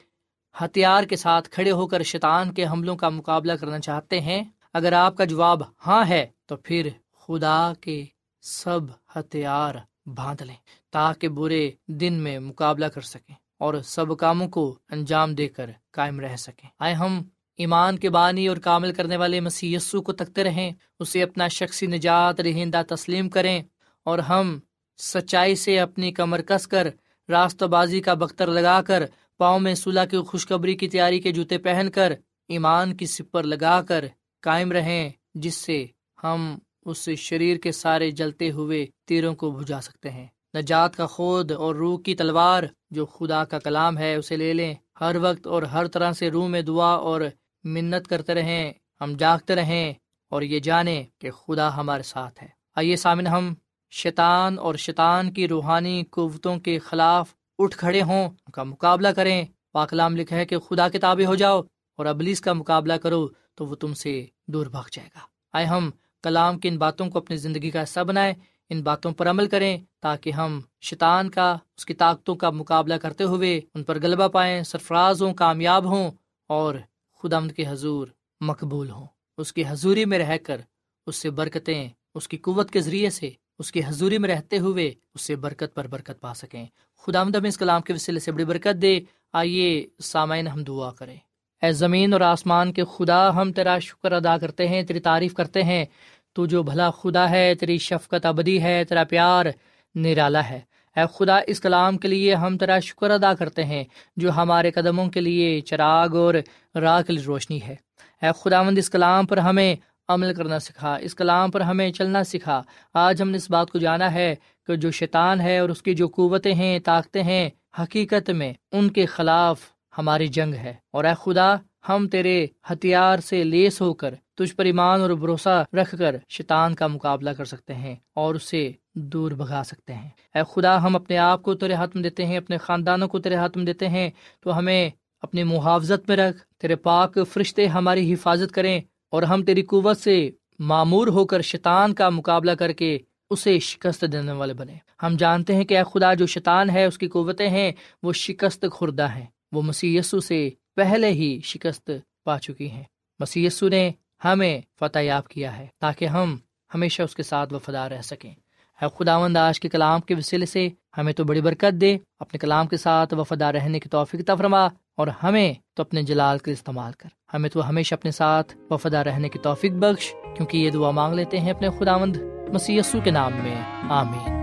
ہتھیار 0.65 1.05
کے 1.05 1.17
ساتھ 1.17 1.51
کھڑے 1.51 1.71
ہو 1.71 1.87
کر 1.87 2.03
شیطان 2.03 2.53
کے 2.53 2.67
حملوں 2.67 2.97
کا 2.97 3.09
مقابلہ 3.09 3.53
کرنا 3.53 3.79
چاہتے 3.79 4.21
ہیں؟ 4.21 4.45
اگر 4.73 4.93
آپ 4.93 5.17
کا 5.17 5.25
جواب 5.25 5.63
ہاں 5.87 6.05
ہے 6.09 6.27
تو 6.47 6.57
پھر 6.57 6.89
خدا 7.27 7.73
کے 7.81 8.05
سب 8.43 8.81
ہتھیار 9.17 9.75
باندھ 10.07 10.43
لیں 10.43 10.55
تاکہ 10.91 11.29
برے 11.29 11.71
دن 11.87 12.13
میں 12.13 12.39
مقابلہ 12.39 12.87
کر 12.87 13.01
سکیں 13.01 13.35
اور 13.59 13.75
سب 13.85 14.19
کاموں 14.19 14.49
کو 14.49 14.79
انجام 14.91 15.35
دے 15.35 15.49
کر 15.49 15.71
قائم 15.91 16.21
رہ 16.21 16.37
سکیں۔ 16.37 16.69
آئے 16.79 16.95
ہم 16.95 17.23
ایمان 17.57 17.99
کے 17.99 18.11
بانی 18.11 18.49
اور 18.49 18.57
کامل 18.57 18.93
کرنے 18.93 19.17
والے 19.17 19.41
مسی 19.41 19.77
کو 20.05 20.13
تکتے 20.13 20.45
رہیں، 20.45 20.71
اسے 20.99 21.23
اپنا 21.23 21.49
شخصی 21.49 21.87
نجات، 21.87 22.41
رہندہ 22.41 22.83
تسلیم 22.89 23.29
کریں 23.31 23.63
اور 24.05 24.19
ہم 24.19 24.59
سچائی 24.99 25.55
سے 25.55 25.79
اپنی 25.81 26.13
کمر 26.13 26.43
کس 26.43 26.67
کر 26.67 26.87
راست 27.29 27.63
بازی 27.63 28.01
کا 28.01 28.15
بختر 28.15 28.47
لگا 28.47 28.83
کر، 28.83 29.07
پاؤں 29.39 29.61
میں 29.61 29.75
صلاح 29.75 30.05
کی 30.05 30.17
خوشخبری 30.17 30.75
کی 30.75 30.89
تیاری 30.89 31.21
کے 31.21 31.33
جوتے 31.33 31.59
پہن 31.59 31.91
کر، 31.95 32.13
ایمان 32.49 32.97
کی 32.97 33.07
سپر 33.07 33.43
لگا 33.43 33.83
کر 33.83 34.05
قائم 34.41 34.73
رہیں، 34.73 35.11
جس 35.35 35.55
سے 35.55 35.87
ہم 36.25 36.59
اس 36.83 37.09
شریر 37.11 37.57
کے 37.57 37.73
سارے 37.73 38.11
جلتے 38.11 38.51
ہوئے 38.51 38.87
تیروں 39.05 39.35
کو 39.35 39.51
بجا 39.51 39.81
سکتے 39.81 40.11
ہیں۔ 40.11 40.27
نجات 40.57 40.97
کا 40.97 41.07
خود 41.07 41.53
اور 41.53 41.75
روح 41.75 41.99
کی 42.01 42.15
تلوار 42.15 42.63
جو 42.91 43.07
خدا 43.07 43.45
کا 43.45 43.59
کلام 43.59 43.99
ہے، 43.99 44.15
اسے 44.15 44.37
لے 44.37 44.53
لیں۔ 44.53 44.75
ہر 45.01 45.17
وقت 45.21 45.47
اور 45.47 45.63
ہر 45.63 45.87
طرح 45.87 46.13
سے 46.13 46.31
روح 46.31 46.47
میں 46.47 46.63
دعا 46.63 46.95
اور 46.95 47.21
منت 47.65 48.09
کرتے 48.09 48.35
رہیں۔ 48.35 48.73
ہم 49.01 49.13
جاگتے 49.19 49.55
رہیں 49.55 49.95
اور 50.31 50.43
یہ 50.43 50.59
جانیں 50.59 51.05
کہ 51.19 51.31
خدا 51.31 51.77
ہمارے 51.77 52.03
ساتھ 52.03 52.43
ہے۔ 52.43 52.49
آئیے 52.75 52.97
سامن 52.97 53.27
ہم 53.27 53.55
شیطان 53.91 54.59
اور 54.59 54.75
شیطان 54.75 55.33
کی 55.33 55.49
روحانی 55.49 56.05
قوتوں 56.11 56.57
کے 56.57 56.79
خلاف 56.79 57.35
اٹھ 57.59 57.77
کھڑے 57.77 58.03
ہوں، 58.03 58.27
ان 58.27 58.51
کا 58.53 58.63
مقابلہ 58.63 59.09
کریں۔ 59.09 59.47
پاکلام 59.73 60.17
لکھا 60.17 60.37
ہے 60.37 60.45
کہ 60.45 60.59
خدا 60.59 60.89
کے 60.89 60.99
تابع 60.99 61.25
ہو 61.25 61.35
جاؤ 61.35 61.63
اور 61.97 62.07
ابلیس 62.07 62.41
کا 62.41 62.53
مقابلہ 62.53 62.93
کرو 62.93 63.29
تو 63.55 63.67
وہ 63.67 63.75
تم 63.75 63.95
سے 63.95 64.27
دور 64.47 64.67
بھاگ 64.67 64.83
جائے 64.93 65.09
گا۔ 65.15 65.21
آئے 65.53 65.67
ہم 65.67 65.91
کلام 66.23 66.59
کی 66.59 66.69
ان 66.69 66.79
باتوں 66.79 67.11
کو 67.11 67.19
اپنی 67.19 67.37
زندگی 67.37 67.71
کا 67.71 67.83
حصہ 67.83 68.01
بنائیں، 68.01 68.35
ان 68.71 68.83
باتوں 68.83 69.13
پر 69.13 69.31
عمل 69.31 69.49
کریں 69.49 69.79
تاکہ 70.01 70.31
ہم 70.31 70.61
شیطان 70.81 71.31
کا، 71.31 71.57
اس 71.77 71.87
کی 71.87 71.95
طاقتوں 71.95 72.35
کا 72.35 72.51
مقابلہ 72.51 72.95
کرتے 72.95 73.25
ہوئے 73.25 73.61
ان 73.75 73.85
پر 73.85 74.03
غلبہ 74.03 74.29
پائیں، 74.29 74.63
سرفراز 74.63 75.23
ہوں، 75.23 75.35
کامیاب 75.35 75.85
ہوں 75.85 76.11
اور 76.49 76.75
خدا 77.23 77.41
کے 77.57 77.65
حضور 77.69 78.07
مقبول 78.41 78.91
ہوں۔ 78.91 79.07
اس 79.39 79.53
کی 79.53 79.63
حضوری 79.69 80.05
میں 80.05 80.19
رہ 80.19 80.37
کر، 80.37 80.61
اس 81.07 81.17
سے 81.17 81.31
برکتیں، 81.31 81.89
اس 82.15 82.29
کی 82.29 82.37
قوت 82.37 82.71
کے 82.71 82.81
ذریعے 82.81 83.11
سے، 83.11 83.31
اس 83.59 83.73
کی 83.73 83.81
حضوری 83.87 84.19
میں 84.19 84.29
رہتے 84.29 84.59
ہوئے 84.59 84.93
اس 85.15 85.21
سے 85.23 85.37
برکت 85.37 85.75
پر 85.75 85.87
برکت 85.87 86.21
پا 86.21 86.35
سکیں۔ 86.35 86.67
خدا 86.99 87.23
مدم 87.23 87.45
اس 87.45 87.59
کلام 87.59 87.83
کے 87.83 87.93
وسیلے 87.93 88.21
سے 88.21 88.33
بڑی 88.33 88.45
برکت 88.45 88.83
دے۔ 88.83 89.01
آئیے 89.33 89.87
سامعین 90.03 90.47
ہم 90.47 90.65
دعا 90.65 90.91
کریں۔ 90.91 91.17
اے 91.63 91.73
زمین 91.73 92.13
اور 92.13 92.21
آسمان 92.21 92.73
کے 92.73 92.83
خدا، 92.85 93.37
ہم 93.37 93.53
تیرا 93.53 93.79
شکر 93.79 94.13
ادا 94.13 94.39
کرتے 94.39 94.69
ہیں، 94.69 94.83
تیری 94.83 95.01
تعریف 95.01 95.35
کرتے 95.35 95.63
ہیں۔ 95.63 95.85
تو 96.33 96.47
جو 96.47 96.63
بھلا 96.63 96.91
خدا 96.91 97.31
ہے، 97.31 97.55
تیری 97.55 97.79
شفقت 97.79 98.27
ابدی 98.27 98.63
ہے، 98.63 98.85
تیرا 98.85 99.05
پیار 99.05 99.47
نرالا 99.95 100.49
ہے۔ 100.49 100.61
اے 100.97 101.03
خدا، 101.15 101.41
اس 101.47 101.61
کلام 101.61 101.99
کے 101.99 102.09
لیے 102.09 102.35
ہم 102.35 102.59
تیرا 102.59 102.79
شکر 102.79 103.11
ادا 103.11 103.35
کرتے 103.35 103.65
ہیں، 103.65 103.85
جو 104.17 104.31
ہمارے 104.31 104.71
قدموں 104.71 105.07
کے 105.07 105.21
لیے 105.21 105.61
چراغ 105.61 106.17
اور 106.17 106.35
راہ 106.75 107.03
کے 107.03 107.13
لیے 107.13 107.25
روشنی 107.25 107.63
ہے۔ 107.63 107.77
اے 108.23 108.29
خداوند، 108.37 108.79
اس 108.79 108.91
کلام 108.91 109.27
پر 109.27 109.37
ہمیں 109.37 109.77
عمل 110.09 110.35
کرنا 110.35 110.59
سکھا، 110.59 110.95
اس 110.95 111.15
کلام 111.15 111.51
پر 111.51 111.61
ہمیں 111.61 111.93
چلنا 111.93 112.25
سکھا۔ 112.25 112.63
آج 112.95 113.23
ہم 113.23 113.31
نے 113.31 113.37
اس 113.37 113.51
بات 113.51 113.71
کو 113.71 113.79
جانا 113.79 114.15
ہے 114.15 114.35
کہ 114.67 114.77
جو 114.77 114.91
شیطان 114.91 115.41
ہے 115.41 115.59
اور 115.59 115.69
اس 115.69 115.83
کی 115.83 115.95
جو 115.95 116.09
قوتیں 116.09 116.55
ہیں، 116.55 116.79
طاقتیں 116.79 117.23
ہیں، 117.23 117.51
حقیقت 117.79 118.31
میں 118.31 118.53
ان 118.73 118.91
کے 118.91 119.07
خلاف 119.07 119.61
ہماری 119.99 120.27
جنگ 120.27 120.55
ہے۔ 120.55 120.75
اور 120.91 121.05
اے 121.05 121.13
خدا، 121.23 121.55
ہم 121.89 122.09
تیرے 122.09 122.47
ہتھیار 122.71 123.19
سے 123.19 123.45
لیس 123.45 123.81
ہو 123.81 123.95
کر 123.95 124.15
تجھ 124.35 124.55
پر 124.55 124.65
ایمان 124.65 125.01
اور 125.01 125.11
بھروسہ 125.11 125.65
رکھ 125.73 125.95
کر 125.99 126.17
شیطان 126.29 126.75
کا 126.75 126.87
مقابلہ 126.87 127.31
کر 127.31 127.45
سکتے 127.45 127.75
ہیں 127.75 127.97
اور 128.15 128.35
اسے 128.35 128.73
دور 128.95 129.33
بھگا 129.33 129.63
سکتے 129.65 129.95
ہیں۔ 129.95 130.11
اے 130.35 130.41
خدا، 130.53 130.83
ہم 130.83 130.97
اپنے 130.97 131.19
آپ 131.19 131.43
کو 131.43 131.55
تیرے 131.55 131.75
ہاتھ 131.75 131.91
میں 131.95 132.03
دیتے 132.03 132.27
ہیں، 132.27 132.37
اپنے 132.37 132.59
خاندانوں 132.59 133.09
کو 133.09 133.19
تیرے 133.19 133.35
ہاتھ 133.35 133.57
میں 133.57 133.67
دیتے 133.67 133.89
ہیں۔ 133.89 134.11
تو 134.41 134.59
ہمیں 134.59 134.91
اپنی 135.23 135.43
محافظت 135.43 136.09
میں 136.09 136.17
رکھ، 136.17 136.39
تیرے 136.59 136.77
پاک 136.77 137.19
فرشتے 137.33 137.67
ہماری 137.67 138.15
حفاظت 138.15 138.53
کریں 138.53 138.81
اور 139.11 139.23
ہم 139.23 139.45
تیری 139.45 139.63
قوت 139.63 139.97
سے 139.97 140.31
معمور 140.59 141.07
ہو 141.07 141.25
کر 141.25 141.41
شیطان 141.41 141.95
کا 141.95 142.09
مقابلہ 142.09 142.51
کر 142.51 142.73
کے 142.73 142.99
اسے 143.31 143.59
شکست 143.59 144.05
دینے 144.13 144.33
والے 144.33 144.55
بنے 144.55 144.75
ہم 145.03 145.17
جانتے 145.19 145.57
ہیں 145.57 145.65
کہ 145.65 145.79
اے 145.79 145.85
خدا، 145.95 146.15
جو 146.15 146.27
شیطان 146.27 146.71
ہے، 146.71 146.85
اس 146.85 146.99
کی 146.99 147.09
قوتیں 147.09 147.49
ہیں، 147.49 147.73
وہ 148.03 148.13
شکست 148.13 148.65
خوردہ 148.73 149.09
ہیں۔ 149.11 149.27
وہ 149.53 149.63
مسی 149.63 150.03
سے 150.03 150.51
پہلے 150.77 151.09
ہی 151.09 151.41
شکست 151.45 151.91
پا 152.25 152.39
چکی 152.39 152.71
ہیں۔ 152.71 152.83
مسی 153.19 153.49
نے 153.63 153.91
ہمیں 154.25 154.61
فتح 154.81 154.99
یاب 154.99 155.29
کیا 155.29 155.59
ہے 155.59 155.67
تاکہ 155.81 156.05
ہم 156.05 156.37
ہمیشہ 156.75 157.03
اس 157.03 157.15
کے 157.15 157.23
ساتھ 157.23 157.55
وفادار 157.55 157.91
رہ 157.91 158.03
سکیں۔ 158.03 158.35
اے 158.83 158.87
خداوند، 158.99 159.37
آج 159.37 159.61
کے 159.61 159.69
کلام 159.69 160.01
کے 160.01 160.15
وسیلے 160.15 160.47
سے 160.47 160.69
ہمیں 160.99 161.13
تو 161.13 161.25
بڑی 161.25 161.41
برکت 161.41 161.81
دے۔ 161.81 161.99
اپنے 162.21 162.39
کلام 162.39 162.67
کے 162.67 162.77
ساتھ 162.77 163.15
وفادار 163.15 163.55
رہنے 163.55 163.81
کی 163.81 163.89
توفیق 163.89 164.31
فرما 164.39 164.65
اور 164.67 165.07
ہمیں 165.23 165.55
تو 165.75 165.83
اپنے 165.83 166.03
جلال 166.03 166.39
کا 166.39 166.51
استعمال 166.51 166.93
کر۔ 166.93 167.09
ہمیں 167.35 167.51
تو 167.51 167.69
ہمیشہ 167.69 167.95
اپنے 167.95 168.11
ساتھ 168.11 168.57
وفادار 168.71 169.07
رہنے 169.07 169.29
کی 169.29 169.39
توفیق 169.39 169.73
بخش، 169.73 170.15
کیونکہ 170.37 170.57
یہ 170.57 170.71
دعا 170.71 170.91
مانگ 170.91 171.15
لیتے 171.15 171.41
ہیں 171.41 171.51
اپنے 171.51 171.69
خداوند 171.79 172.17
مسی 172.53 172.79
کے 173.05 173.11
نام 173.11 173.33
میں۔ 173.43 173.63
آمین۔ 173.91 174.43